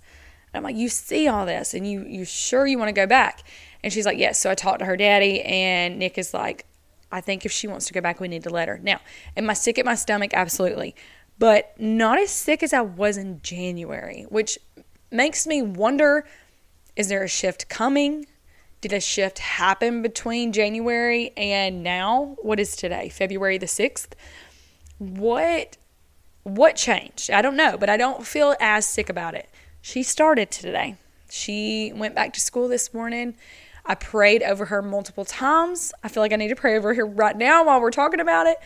And 0.54 0.60
I'm 0.60 0.64
like, 0.64 0.76
you 0.76 0.90
see 0.90 1.28
all 1.28 1.46
this 1.46 1.74
and 1.74 1.90
you 1.90 2.06
you 2.08 2.26
sure 2.26 2.68
you 2.68 2.78
want 2.78 2.90
to 2.90 2.94
go 2.94 3.08
back? 3.08 3.44
And 3.84 3.92
she's 3.92 4.06
like, 4.06 4.18
yes. 4.18 4.40
So 4.40 4.50
I 4.52 4.56
talked 4.56 4.80
to 4.80 4.86
her 4.86 4.98
daddy 4.98 5.42
and 5.42 5.98
Nick 5.98 6.18
is 6.18 6.34
like, 6.34 6.66
I 7.12 7.22
think 7.22 7.46
if 7.46 7.52
she 7.52 7.68
wants 7.68 7.88
to 7.88 7.94
go 7.94 8.02
back, 8.02 8.20
we 8.20 8.28
need 8.28 8.44
to 8.44 8.50
let 8.50 8.68
her. 8.68 8.80
Now, 8.82 9.00
am 9.36 9.50
I 9.50 9.54
sick 9.54 9.80
at 9.80 9.86
my 9.86 9.96
stomach? 9.96 10.32
Absolutely. 10.34 10.96
But 11.40 11.74
not 11.80 12.20
as 12.20 12.30
sick 12.30 12.62
as 12.62 12.74
I 12.74 12.82
was 12.82 13.18
in 13.18 13.42
January, 13.42 14.26
which 14.30 14.60
makes 15.12 15.48
me 15.48 15.62
wonder 15.62 16.26
is 16.96 17.08
there 17.08 17.24
a 17.24 17.28
shift 17.28 17.70
coming? 17.70 18.26
Did 18.82 18.94
a 18.94 19.00
shift 19.00 19.40
happen 19.40 20.02
between 20.02 20.52
January 20.52 21.32
and 21.38 21.84
now? 21.84 22.36
What 22.42 22.60
is 22.60 22.76
today? 22.76 23.10
February 23.10 23.58
the 23.58 23.66
6th? 23.66 24.14
what 25.02 25.78
what 26.44 26.76
changed? 26.76 27.30
I 27.30 27.42
don't 27.42 27.56
know, 27.56 27.78
but 27.78 27.90
I 27.90 27.98
don't 27.98 28.26
feel 28.26 28.56
as 28.60 28.88
sick 28.88 29.10
about 29.10 29.36
it. 29.36 29.50
She 29.82 30.04
started 30.04 30.52
today. 30.52 30.96
She 31.30 31.92
went 31.96 32.14
back 32.14 32.34
to 32.34 32.40
school 32.40 32.68
this 32.68 32.94
morning. 32.94 33.36
I 33.86 33.96
prayed 33.96 34.44
over 34.44 34.66
her 34.66 34.82
multiple 34.82 35.26
times. 35.26 35.92
I 36.04 36.08
feel 36.08 36.22
like 36.22 36.34
I 36.34 36.36
need 36.36 36.50
to 36.50 36.56
pray 36.56 36.78
over 36.78 36.94
her 36.94 37.06
right 37.06 37.36
now 37.36 37.66
while 37.66 37.82
we're 37.82 37.92
talking 37.92 38.20
about 38.20 38.48
it. 38.48 38.58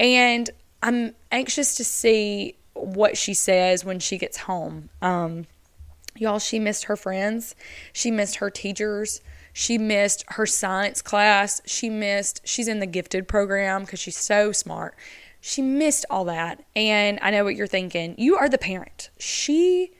And 0.00 0.50
I'm 0.82 1.14
anxious 1.30 1.76
to 1.76 1.84
see 1.84 2.56
what 2.74 3.16
she 3.16 3.34
says 3.34 3.84
when 3.84 3.98
she 3.98 4.18
gets 4.18 4.38
home. 4.38 4.88
Um, 5.00 5.46
y'all, 6.16 6.38
she 6.38 6.58
missed 6.58 6.84
her 6.84 6.96
friends. 6.96 7.54
She 7.92 8.10
missed 8.10 8.36
her 8.36 8.50
teachers. 8.50 9.20
She 9.52 9.78
missed 9.78 10.24
her 10.28 10.46
science 10.46 11.02
class. 11.02 11.60
She 11.66 11.90
missed, 11.90 12.40
she's 12.44 12.68
in 12.68 12.80
the 12.80 12.86
gifted 12.86 13.28
program 13.28 13.82
because 13.82 14.00
she's 14.00 14.18
so 14.18 14.52
smart. 14.52 14.96
She 15.40 15.62
missed 15.62 16.04
all 16.10 16.24
that. 16.24 16.64
And 16.74 17.18
I 17.22 17.30
know 17.30 17.44
what 17.44 17.56
you're 17.56 17.66
thinking. 17.66 18.14
You 18.18 18.36
are 18.36 18.48
the 18.48 18.58
parent. 18.58 19.10
She 19.18 19.92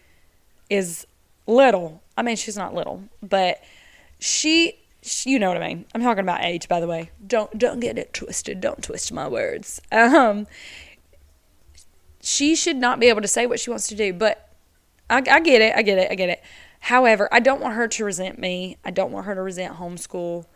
is 0.71 1.07
little. 1.47 2.03
I 2.17 2.23
mean, 2.23 2.37
she's 2.37 2.57
not 2.57 2.75
little, 2.75 3.05
but 3.23 3.63
she, 4.19 4.79
she, 5.03 5.31
you 5.31 5.39
know 5.39 5.49
what 5.49 5.63
I 5.63 5.69
mean. 5.69 5.87
I'm 5.95 6.03
talking 6.03 6.23
about 6.23 6.45
age, 6.45 6.69
by 6.69 6.81
the 6.81 6.87
way. 6.87 7.11
Don't 7.27 7.59
don't 7.59 7.81
get 7.81 7.99
it 7.99 8.13
twisted. 8.13 8.61
Don't 8.61 8.83
twist 8.83 9.13
my 9.13 9.29
words. 9.29 9.81
Um, 9.93 10.47
she 12.21 12.55
should 12.55 12.77
not 12.77 13.01
be 13.01 13.09
able 13.09 13.23
to 13.23 13.29
say 13.29 13.47
what 13.47 13.61
she 13.61 13.71
wants 13.71 13.89
to 13.89 13.95
do, 13.95 14.13
but 14.13 14.53
I, 15.09 15.19
I 15.19 15.41
get 15.41 15.63
it. 15.63 15.75
I 15.75 15.83
get 15.83 15.99
it. 15.99 16.11
I 16.11 16.15
get 16.15 16.29
it. 16.29 16.43
However, 16.81 17.29
I 17.33 17.41
don't 17.41 17.61
want 17.61 17.75
her 17.75 17.89
to 17.89 18.05
resent 18.05 18.39
me. 18.39 18.77
I 18.85 18.91
don't 18.91 19.11
want 19.11 19.27
her 19.27 19.35
to 19.35 19.43
resent 19.43 19.77
homeschool, 19.77 20.47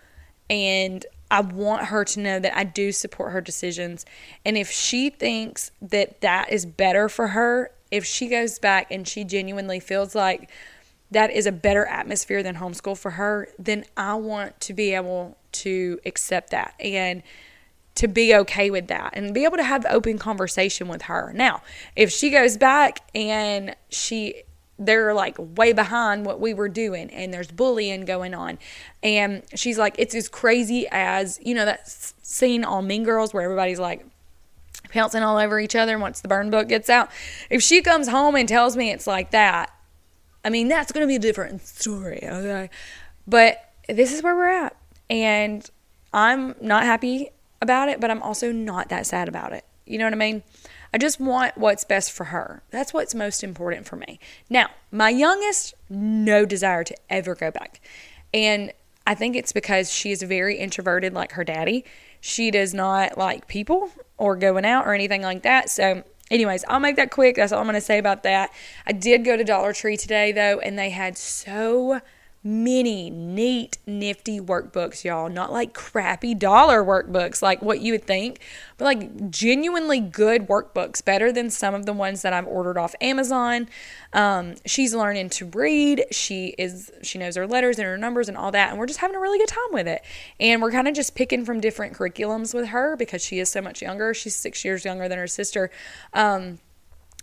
and 0.49 1.05
I 1.31 1.41
want 1.41 1.87
her 1.87 2.05
to 2.05 2.21
know 2.21 2.39
that 2.39 2.57
I 2.57 2.65
do 2.65 2.93
support 2.93 3.33
her 3.33 3.41
decisions. 3.41 4.05
And 4.45 4.57
if 4.57 4.71
she 4.71 5.11
thinks 5.11 5.71
that 5.81 6.21
that 6.21 6.53
is 6.53 6.67
better 6.67 7.09
for 7.09 7.29
her, 7.29 7.71
if 7.93 8.07
she 8.07 8.27
goes 8.27 8.59
back 8.59 8.91
and 8.91 9.07
she 9.07 9.23
genuinely 9.23 9.79
feels 9.79 10.15
like 10.15 10.51
that 11.13 11.31
is 11.31 11.47
a 11.47 11.53
better 11.53 11.85
atmosphere 11.85 12.43
than 12.43 12.57
homeschool 12.57 12.99
for 12.99 13.13
her, 13.13 13.49
then 13.59 13.85
I 13.97 14.15
want 14.15 14.59
to 14.63 14.73
be 14.73 14.95
able 14.95 15.37
to 15.53 16.01
accept 16.07 16.51
that 16.51 16.75
and 16.81 17.23
to 17.97 18.09
be 18.09 18.35
okay 18.35 18.71
with 18.71 18.89
that 18.89 19.13
and 19.13 19.35
be 19.35 19.45
able 19.45 19.59
to 19.59 19.63
have 19.63 19.85
open 19.91 20.17
conversation 20.17 20.89
with 20.89 21.03
her. 21.03 21.33
Now, 21.35 21.63
if 21.95 22.11
she 22.11 22.31
goes 22.31 22.57
back 22.57 23.01
and 23.15 23.77
she 23.91 24.43
they're 24.79 25.13
like 25.13 25.37
way 25.39 25.75
behind 25.75 26.25
what 26.25 26.41
we 26.41 26.55
were 26.55 26.69
doing 26.69 27.11
and 27.11 27.33
there's 27.33 27.53
bullying 27.53 28.07
going 28.07 28.35
on 28.35 28.59
and 29.03 29.43
she's 29.55 29.79
like 29.79 29.95
it's 29.99 30.15
as 30.15 30.29
crazy 30.29 30.89
as 30.91 31.39
you 31.43 31.55
know 31.55 31.67
that 31.67 31.87
scene 31.87 32.65
on 32.65 32.87
mean 32.87 33.05
girls 33.05 33.35
where 33.35 33.45
everybody's 33.45 33.79
like 33.79 34.05
pouncing 34.93 35.23
all 35.23 35.39
over 35.39 35.59
each 35.59 35.75
other 35.75 35.99
once 35.99 36.21
the 36.21 36.29
burn 36.29 36.51
book 36.51 36.69
gets 36.69 36.89
out 36.89 37.11
if 37.51 37.63
she 37.63 37.83
comes 37.83 38.09
home 38.09 38.35
and 38.35 38.49
tells 38.49 38.77
me 38.77 38.91
it's 38.91 39.07
like 39.07 39.31
that 39.31 39.75
i 40.45 40.51
mean 40.51 40.69
that's 40.69 40.93
going 40.93 41.03
to 41.03 41.09
be 41.09 41.17
a 41.17 41.19
different 41.19 41.61
story 41.67 42.21
okay 42.25 42.71
but 43.27 43.73
this 43.89 44.13
is 44.13 44.23
where 44.23 44.35
we're 44.35 44.49
at 44.49 44.77
and 45.11 45.71
i'm 46.13 46.55
not 46.61 46.85
happy 46.85 47.31
about 47.61 47.89
it 47.89 48.01
but 48.01 48.11
i'm 48.11 48.23
also 48.23 48.53
not 48.53 48.89
that 48.89 49.07
sad 49.07 49.29
about 49.29 49.53
it 49.53 49.65
you 49.87 49.99
know 49.99 50.05
what 50.05 50.13
i 50.13 50.17
mean 50.17 50.43
I 50.95 50.99
just 50.99 51.19
want 51.19 51.57
what's 51.57 51.85
best 51.85 52.13
for 52.13 52.25
her. 52.25 52.63
That's 52.71 52.93
what's 52.93 53.15
most 53.15 53.43
important 53.43 53.87
for 53.87 53.97
me. 53.97 54.21
Now, 54.51 54.69
my 54.91 55.09
youngest, 55.09 55.75
no 55.89 56.45
desire 56.45 56.85
to 56.85 56.95
ever 57.09 57.35
go 57.35 57.51
back. 57.51 57.81
And 58.35 58.73
I 59.07 59.15
think 59.15 59.35
it's 59.35 59.53
because 59.53 59.91
she 59.91 60.11
is 60.11 60.23
very 60.23 60.59
introverted, 60.59 61.15
like 61.15 61.33
her 61.33 61.45
daddy. 61.45 61.85
She 62.25 62.53
does 62.53 62.73
not 62.73 63.19
like 63.19 63.49
people 63.49 63.91
or 64.17 64.37
going 64.37 64.65
out 64.65 64.87
or 64.87 64.95
anything 64.95 65.23
like 65.23 65.43
that. 65.43 65.69
So, 65.71 66.05
anyways, 66.31 66.65
I'll 66.69 66.79
make 66.79 66.95
that 66.95 67.11
quick. 67.11 67.35
That's 67.35 67.51
all 67.51 67.59
I'm 67.59 67.65
going 67.65 67.75
to 67.75 67.81
say 67.81 67.99
about 67.99 68.23
that. 68.23 68.53
I 68.87 68.93
did 68.93 69.25
go 69.25 69.37
to 69.37 69.43
Dollar 69.43 69.73
Tree 69.73 69.97
today, 69.97 70.31
though, 70.31 70.61
and 70.61 70.79
they 70.79 70.91
had 70.91 71.19
so 71.19 72.01
many 72.45 73.09
neat, 73.09 73.79
nifty 73.87 74.41
workbooks, 74.41 75.05
y'all. 75.05 75.29
Not 75.29 75.53
like 75.53 75.75
crappy 75.75 76.35
dollar 76.35 76.83
workbooks, 76.83 77.41
like 77.41 77.63
what 77.63 77.81
you 77.81 77.93
would 77.93 78.05
think, 78.05 78.41
but 78.79 78.85
like 78.85 79.31
genuinely 79.31 80.01
good 80.01 80.49
workbooks, 80.49 81.05
better 81.05 81.31
than 81.31 81.51
some 81.51 81.75
of 81.75 81.87
the 81.87 81.93
ones 81.93 82.23
that 82.23 82.33
I've 82.33 82.47
ordered 82.47 82.79
off 82.79 82.95
Amazon. 83.01 83.69
Um, 84.13 84.55
she's 84.67 84.93
learning 84.93 85.31
to 85.31 85.47
read. 85.47 86.05
She 86.11 86.55
is 86.59 86.91
she 87.03 87.19
knows 87.19 87.37
her 87.37 87.47
letters 87.47 87.79
and 87.79 87.87
her 87.87 87.97
numbers 87.97 88.29
and 88.29 88.37
all 88.37 88.51
that, 88.51 88.71
and 88.71 88.79
we're 88.79 88.87
just 88.87 89.01
having 89.01 89.17
a 89.17 89.21
really 89.21 89.39
good 89.39 89.49
time 89.49 89.73
with 89.73 89.87
it. 89.87 90.03
And 90.41 90.61
we're 90.61 90.73
kind 90.73 90.89
of 90.89 90.95
just 90.95 91.15
picking 91.15 91.45
from 91.45 91.61
different 91.61 91.97
curriculums 91.97 92.55
with 92.55 92.69
her 92.69 92.97
because 92.97 93.23
she 93.23 93.39
is 93.39 93.51
so 93.51 93.61
much 93.61 93.81
younger. 93.81 94.13
She's 94.15 94.35
six 94.35 94.65
years 94.65 94.85
younger 94.85 95.09
than 95.09 95.19
her 95.19 95.29
sister. 95.29 95.71
Um, 96.13 96.59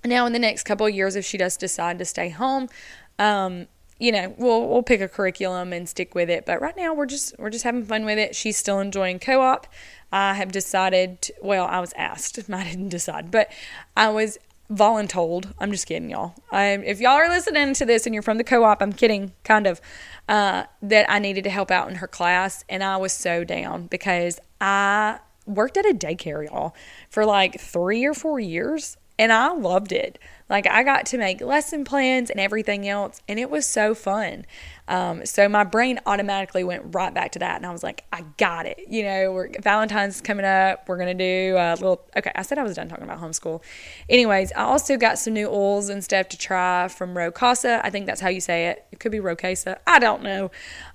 now, 0.05 0.25
in 0.25 0.31
the 0.31 0.39
next 0.39 0.63
couple 0.63 0.85
of 0.85 0.95
years, 0.95 1.17
if 1.17 1.25
she 1.25 1.37
does 1.37 1.57
decide 1.57 1.99
to 1.99 2.05
stay 2.05 2.29
home, 2.29 2.69
um, 3.17 3.67
you 3.99 4.11
know, 4.11 4.33
we'll 4.37 4.67
we'll 4.67 4.83
pick 4.83 5.01
a 5.01 5.07
curriculum 5.07 5.73
and 5.73 5.87
stick 5.87 6.15
with 6.15 6.29
it. 6.29 6.45
But 6.45 6.61
right 6.61 6.75
now 6.75 6.93
we're 6.93 7.05
just 7.05 7.37
we're 7.37 7.49
just 7.49 7.65
having 7.65 7.85
fun 7.85 8.05
with 8.05 8.17
it. 8.17 8.35
She's 8.35 8.57
still 8.57 8.79
enjoying 8.79 9.19
co-op. 9.19 9.67
I 10.11 10.33
have 10.33 10.51
decided. 10.51 11.21
To, 11.23 11.33
well, 11.41 11.65
I 11.67 11.79
was 11.79 11.93
asked. 11.93 12.39
I 12.51 12.63
didn't 12.63 12.89
decide, 12.89 13.29
but 13.29 13.51
I 13.95 14.09
was 14.09 14.39
voluntold. 14.71 15.51
I'm 15.59 15.71
just 15.71 15.87
kidding, 15.87 16.09
y'all. 16.09 16.35
If 16.51 17.01
y'all 17.01 17.11
are 17.13 17.29
listening 17.29 17.73
to 17.73 17.85
this 17.85 18.05
and 18.05 18.13
you're 18.13 18.21
from 18.21 18.37
the 18.37 18.43
co-op, 18.43 18.81
I'm 18.81 18.93
kidding, 18.93 19.33
kind 19.43 19.67
of. 19.67 19.81
Uh, 20.27 20.65
that 20.83 21.09
I 21.09 21.17
needed 21.17 21.43
to 21.45 21.49
help 21.49 21.71
out 21.71 21.89
in 21.89 21.95
her 21.95 22.07
class, 22.07 22.63
and 22.69 22.83
I 22.83 22.97
was 22.97 23.11
so 23.11 23.43
down 23.43 23.87
because 23.87 24.39
I 24.61 25.17
worked 25.47 25.75
at 25.75 25.85
a 25.85 25.93
daycare, 25.93 26.45
y'all, 26.45 26.75
for 27.09 27.25
like 27.25 27.59
three 27.59 28.05
or 28.05 28.13
four 28.13 28.39
years, 28.39 28.95
and 29.19 29.33
I 29.33 29.51
loved 29.51 29.91
it. 29.91 30.17
Like 30.49 30.65
I 30.65 30.81
got 30.81 31.05
to 31.07 31.17
make 31.19 31.41
lesson 31.41 31.83
plans 31.83 32.31
and 32.31 32.39
everything 32.39 32.87
else, 32.87 33.21
and 33.27 33.37
it 33.37 33.51
was 33.51 33.67
so 33.67 33.93
fun. 33.93 34.45
Um, 34.87 35.23
so 35.25 35.47
my 35.47 35.63
brain 35.63 35.99
automatically 36.07 36.63
went 36.63 36.95
right 36.95 37.13
back 37.13 37.33
to 37.33 37.39
that, 37.39 37.57
and 37.57 37.65
I 37.65 37.71
was 37.71 37.83
like, 37.83 38.05
I 38.11 38.23
got 38.37 38.65
it. 38.65 38.79
You 38.89 39.03
know, 39.03 39.45
Valentine's 39.61 40.21
coming 40.21 40.45
up. 40.45 40.87
We're 40.87 40.97
gonna 40.97 41.13
do 41.13 41.55
a 41.59 41.75
little. 41.75 42.01
Okay, 42.17 42.31
I 42.33 42.41
said 42.41 42.57
I 42.57 42.63
was 42.63 42.75
done 42.75 42.87
talking 42.87 43.03
about 43.03 43.19
homeschool. 43.19 43.61
Anyways, 44.09 44.51
I 44.53 44.63
also 44.63 44.97
got 44.97 45.19
some 45.19 45.33
new 45.33 45.47
oils 45.49 45.89
and 45.89 46.03
stuff 46.03 46.29
to 46.29 46.37
try 46.37 46.87
from 46.87 47.13
Rocasa. 47.13 47.81
I 47.83 47.91
think 47.91 48.07
that's 48.07 48.21
how 48.21 48.29
you 48.29 48.41
say 48.41 48.67
it. 48.67 48.85
It 48.91 48.99
could 48.99 49.11
be 49.11 49.19
Rocasa. 49.19 49.77
I 49.85 49.99
don't 49.99 50.23
know. 50.23 50.49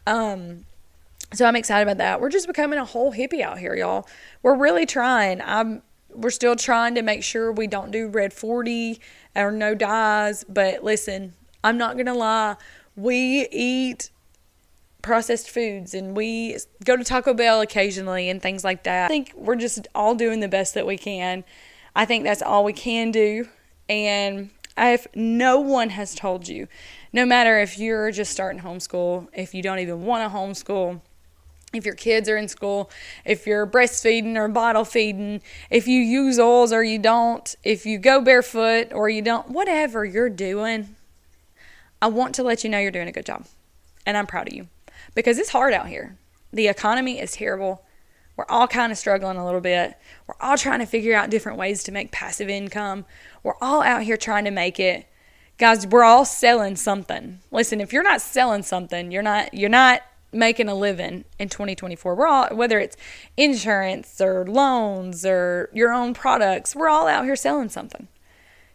Um, 0.06 0.64
so 1.32 1.44
I'm 1.44 1.56
excited 1.56 1.82
about 1.82 1.98
that. 1.98 2.20
We're 2.20 2.30
just 2.30 2.46
becoming 2.46 2.78
a 2.78 2.84
whole 2.84 3.12
hippie 3.12 3.40
out 3.40 3.58
here, 3.58 3.74
y'all. 3.74 4.08
We're 4.42 4.56
really 4.56 4.86
trying. 4.86 5.40
I'm 5.42 5.82
we're 6.14 6.30
still 6.30 6.56
trying 6.56 6.94
to 6.94 7.02
make 7.02 7.22
sure 7.22 7.52
we 7.52 7.66
don't 7.66 7.90
do 7.90 8.08
red 8.08 8.32
40 8.32 9.00
or 9.34 9.50
no 9.50 9.74
dyes. 9.74 10.44
But 10.48 10.84
listen, 10.84 11.34
I'm 11.62 11.78
not 11.78 11.94
going 11.94 12.06
to 12.06 12.14
lie. 12.14 12.56
We 12.96 13.48
eat 13.50 14.10
processed 15.02 15.50
foods 15.50 15.92
and 15.92 16.16
we 16.16 16.56
go 16.84 16.96
to 16.96 17.04
Taco 17.04 17.34
Bell 17.34 17.60
occasionally 17.60 18.30
and 18.30 18.40
things 18.40 18.64
like 18.64 18.84
that. 18.84 19.04
I 19.04 19.08
think 19.08 19.32
we're 19.34 19.56
just 19.56 19.86
all 19.94 20.14
doing 20.14 20.40
the 20.40 20.48
best 20.48 20.74
that 20.74 20.86
we 20.86 20.96
can. 20.96 21.44
I 21.94 22.04
think 22.06 22.24
that's 22.24 22.42
all 22.42 22.64
we 22.64 22.72
can 22.72 23.10
do. 23.10 23.48
And 23.88 24.50
if 24.76 25.06
no 25.14 25.60
one 25.60 25.90
has 25.90 26.14
told 26.14 26.48
you, 26.48 26.68
no 27.12 27.24
matter 27.26 27.60
if 27.60 27.78
you're 27.78 28.10
just 28.10 28.32
starting 28.32 28.62
homeschool, 28.62 29.28
if 29.32 29.54
you 29.54 29.62
don't 29.62 29.78
even 29.78 30.04
want 30.04 30.30
to 30.30 30.36
homeschool, 30.36 31.00
if 31.76 31.84
your 31.84 31.94
kids 31.94 32.28
are 32.28 32.36
in 32.36 32.48
school, 32.48 32.90
if 33.24 33.46
you're 33.46 33.66
breastfeeding 33.66 34.36
or 34.36 34.48
bottle 34.48 34.84
feeding, 34.84 35.42
if 35.70 35.86
you 35.86 36.00
use 36.00 36.38
oils 36.38 36.72
or 36.72 36.82
you 36.82 36.98
don't, 36.98 37.54
if 37.64 37.86
you 37.86 37.98
go 37.98 38.20
barefoot 38.20 38.92
or 38.92 39.08
you 39.08 39.22
don't, 39.22 39.48
whatever 39.48 40.04
you're 40.04 40.30
doing, 40.30 40.96
I 42.00 42.08
want 42.08 42.34
to 42.36 42.42
let 42.42 42.64
you 42.64 42.70
know 42.70 42.78
you're 42.78 42.90
doing 42.90 43.08
a 43.08 43.12
good 43.12 43.26
job. 43.26 43.46
And 44.06 44.16
I'm 44.16 44.26
proud 44.26 44.48
of 44.48 44.54
you 44.54 44.68
because 45.14 45.38
it's 45.38 45.50
hard 45.50 45.72
out 45.72 45.88
here. 45.88 46.16
The 46.52 46.68
economy 46.68 47.20
is 47.20 47.32
terrible. 47.32 47.84
We're 48.36 48.46
all 48.48 48.66
kind 48.66 48.90
of 48.90 48.98
struggling 48.98 49.36
a 49.36 49.44
little 49.44 49.60
bit. 49.60 49.94
We're 50.26 50.34
all 50.40 50.56
trying 50.56 50.80
to 50.80 50.86
figure 50.86 51.14
out 51.14 51.30
different 51.30 51.58
ways 51.58 51.84
to 51.84 51.92
make 51.92 52.10
passive 52.10 52.48
income. 52.48 53.04
We're 53.42 53.56
all 53.60 53.82
out 53.82 54.02
here 54.02 54.16
trying 54.16 54.44
to 54.44 54.50
make 54.50 54.80
it. 54.80 55.06
Guys, 55.56 55.86
we're 55.86 56.02
all 56.02 56.24
selling 56.24 56.74
something. 56.74 57.38
Listen, 57.52 57.80
if 57.80 57.92
you're 57.92 58.02
not 58.02 58.20
selling 58.20 58.64
something, 58.64 59.12
you're 59.12 59.22
not 59.22 59.54
you're 59.54 59.70
not 59.70 60.02
making 60.34 60.68
a 60.68 60.74
living 60.74 61.24
in 61.38 61.48
2024. 61.48 62.14
We're 62.14 62.26
all, 62.26 62.48
whether 62.54 62.78
it's 62.78 62.96
insurance 63.36 64.20
or 64.20 64.46
loans 64.46 65.24
or 65.24 65.70
your 65.72 65.92
own 65.92 66.14
products, 66.14 66.74
we're 66.74 66.88
all 66.88 67.06
out 67.06 67.24
here 67.24 67.36
selling 67.36 67.68
something. 67.68 68.08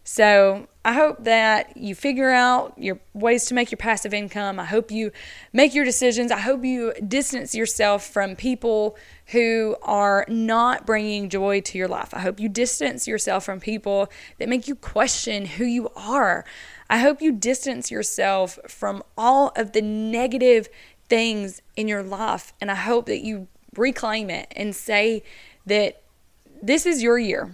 So 0.02 0.66
I 0.84 0.94
hope 0.94 1.24
that 1.24 1.76
you 1.76 1.94
figure 1.94 2.30
out 2.30 2.74
your 2.78 2.98
ways 3.12 3.44
to 3.46 3.54
make 3.54 3.70
your 3.70 3.76
passive 3.76 4.14
income. 4.14 4.58
I 4.58 4.64
hope 4.64 4.90
you 4.90 5.12
make 5.52 5.74
your 5.74 5.84
decisions. 5.84 6.32
I 6.32 6.38
hope 6.38 6.64
you 6.64 6.94
distance 7.06 7.54
yourself 7.54 8.06
from 8.06 8.34
people 8.34 8.96
who 9.26 9.76
are 9.82 10.24
not 10.26 10.86
bringing 10.86 11.28
joy 11.28 11.60
to 11.60 11.78
your 11.78 11.86
life. 11.86 12.14
I 12.14 12.20
hope 12.20 12.40
you 12.40 12.48
distance 12.48 13.06
yourself 13.06 13.44
from 13.44 13.60
people 13.60 14.10
that 14.38 14.48
make 14.48 14.66
you 14.66 14.74
question 14.74 15.44
who 15.44 15.64
you 15.64 15.90
are. 15.94 16.46
I 16.88 16.98
hope 16.98 17.20
you 17.20 17.30
distance 17.30 17.90
yourself 17.90 18.58
from 18.66 19.02
all 19.18 19.52
of 19.54 19.72
the 19.72 19.82
negative 19.82 20.68
things 21.10 21.60
in 21.76 21.88
your 21.88 22.02
life. 22.02 22.54
And 22.60 22.70
I 22.70 22.76
hope 22.76 23.06
that 23.06 23.20
you 23.20 23.48
reclaim 23.76 24.30
it 24.30 24.50
and 24.56 24.74
say 24.74 25.22
that 25.66 26.02
this 26.62 26.86
is 26.86 27.02
your 27.02 27.18
year 27.18 27.52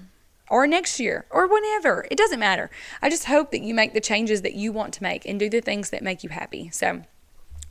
or 0.49 0.67
next 0.67 1.01
year 1.01 1.27
or 1.31 1.49
whenever. 1.49 2.07
It 2.11 2.19
doesn't 2.19 2.39
matter. 2.39 2.71
I 3.03 3.11
just 3.11 3.25
hope 3.25 3.51
that 3.51 3.63
you 3.63 3.75
make 3.75 3.95
the 3.95 4.01
changes 4.01 4.43
that 4.43 4.55
you 4.55 4.71
want 4.71 4.95
to 4.95 5.03
make 5.03 5.25
and 5.27 5.41
do 5.41 5.49
the 5.51 5.61
things 5.61 5.91
that 5.91 6.03
make 6.03 6.23
you 6.23 6.31
happy. 6.31 6.71
So, 6.71 7.03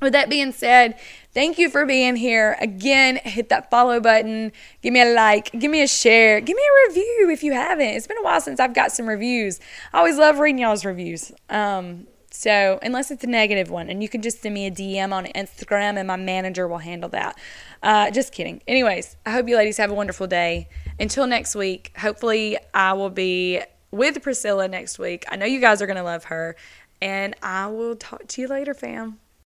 with 0.01 0.11
that 0.11 0.29
being 0.29 0.51
said, 0.51 0.99
thank 1.33 1.57
you 1.57 1.69
for 1.69 1.85
being 1.85 2.17
here. 2.17 2.57
Again, 2.59 3.15
hit 3.23 3.47
that 3.47 3.69
follow 3.69 4.01
button, 4.01 4.51
give 4.81 4.91
me 4.91 5.01
a 5.01 5.13
like, 5.13 5.51
give 5.53 5.71
me 5.71 5.81
a 5.81 5.87
share, 5.87 6.41
give 6.41 6.55
me 6.55 6.61
a 6.61 6.89
review 6.89 7.29
if 7.31 7.43
you 7.43 7.53
haven't. 7.53 7.87
It's 7.87 8.05
been 8.05 8.17
a 8.17 8.23
while 8.23 8.41
since 8.41 8.59
I've 8.59 8.73
got 8.73 8.91
some 8.91 9.07
reviews. 9.07 9.61
I 9.93 9.99
always 9.99 10.17
love 10.17 10.39
reading 10.39 10.59
y'all's 10.59 10.83
reviews. 10.83 11.31
Um, 11.49 12.07
So, 12.35 12.79
unless 12.81 13.11
it's 13.11 13.23
a 13.23 13.27
negative 13.27 13.69
one, 13.71 13.89
and 13.89 14.03
you 14.03 14.09
can 14.09 14.21
just 14.21 14.41
send 14.41 14.53
me 14.53 14.67
a 14.67 14.71
DM 14.71 15.13
on 15.13 15.25
Instagram 15.27 15.97
and 15.97 16.05
my 16.05 16.17
manager 16.17 16.67
will 16.67 16.79
handle 16.79 17.09
that. 17.09 17.39
Uh, 17.81 18.11
just 18.11 18.33
kidding. 18.33 18.61
Anyways, 18.67 19.15
I 19.25 19.31
hope 19.31 19.47
you 19.47 19.55
ladies 19.55 19.77
have 19.77 19.89
a 19.89 19.93
wonderful 19.93 20.27
day. 20.27 20.67
Until 20.99 21.27
next 21.27 21.55
week, 21.55 21.93
hopefully, 21.97 22.57
I 22.73 22.91
will 22.91 23.09
be 23.09 23.61
with 23.89 24.21
Priscilla 24.21 24.67
next 24.67 24.99
week. 24.99 25.23
I 25.29 25.37
know 25.37 25.45
you 25.45 25.61
guys 25.61 25.81
are 25.81 25.87
going 25.87 25.95
to 25.95 26.03
love 26.03 26.25
her, 26.25 26.57
and 27.01 27.35
I 27.41 27.67
will 27.67 27.95
talk 27.95 28.27
to 28.27 28.41
you 28.41 28.47
later, 28.49 28.73
fam. 28.73 29.19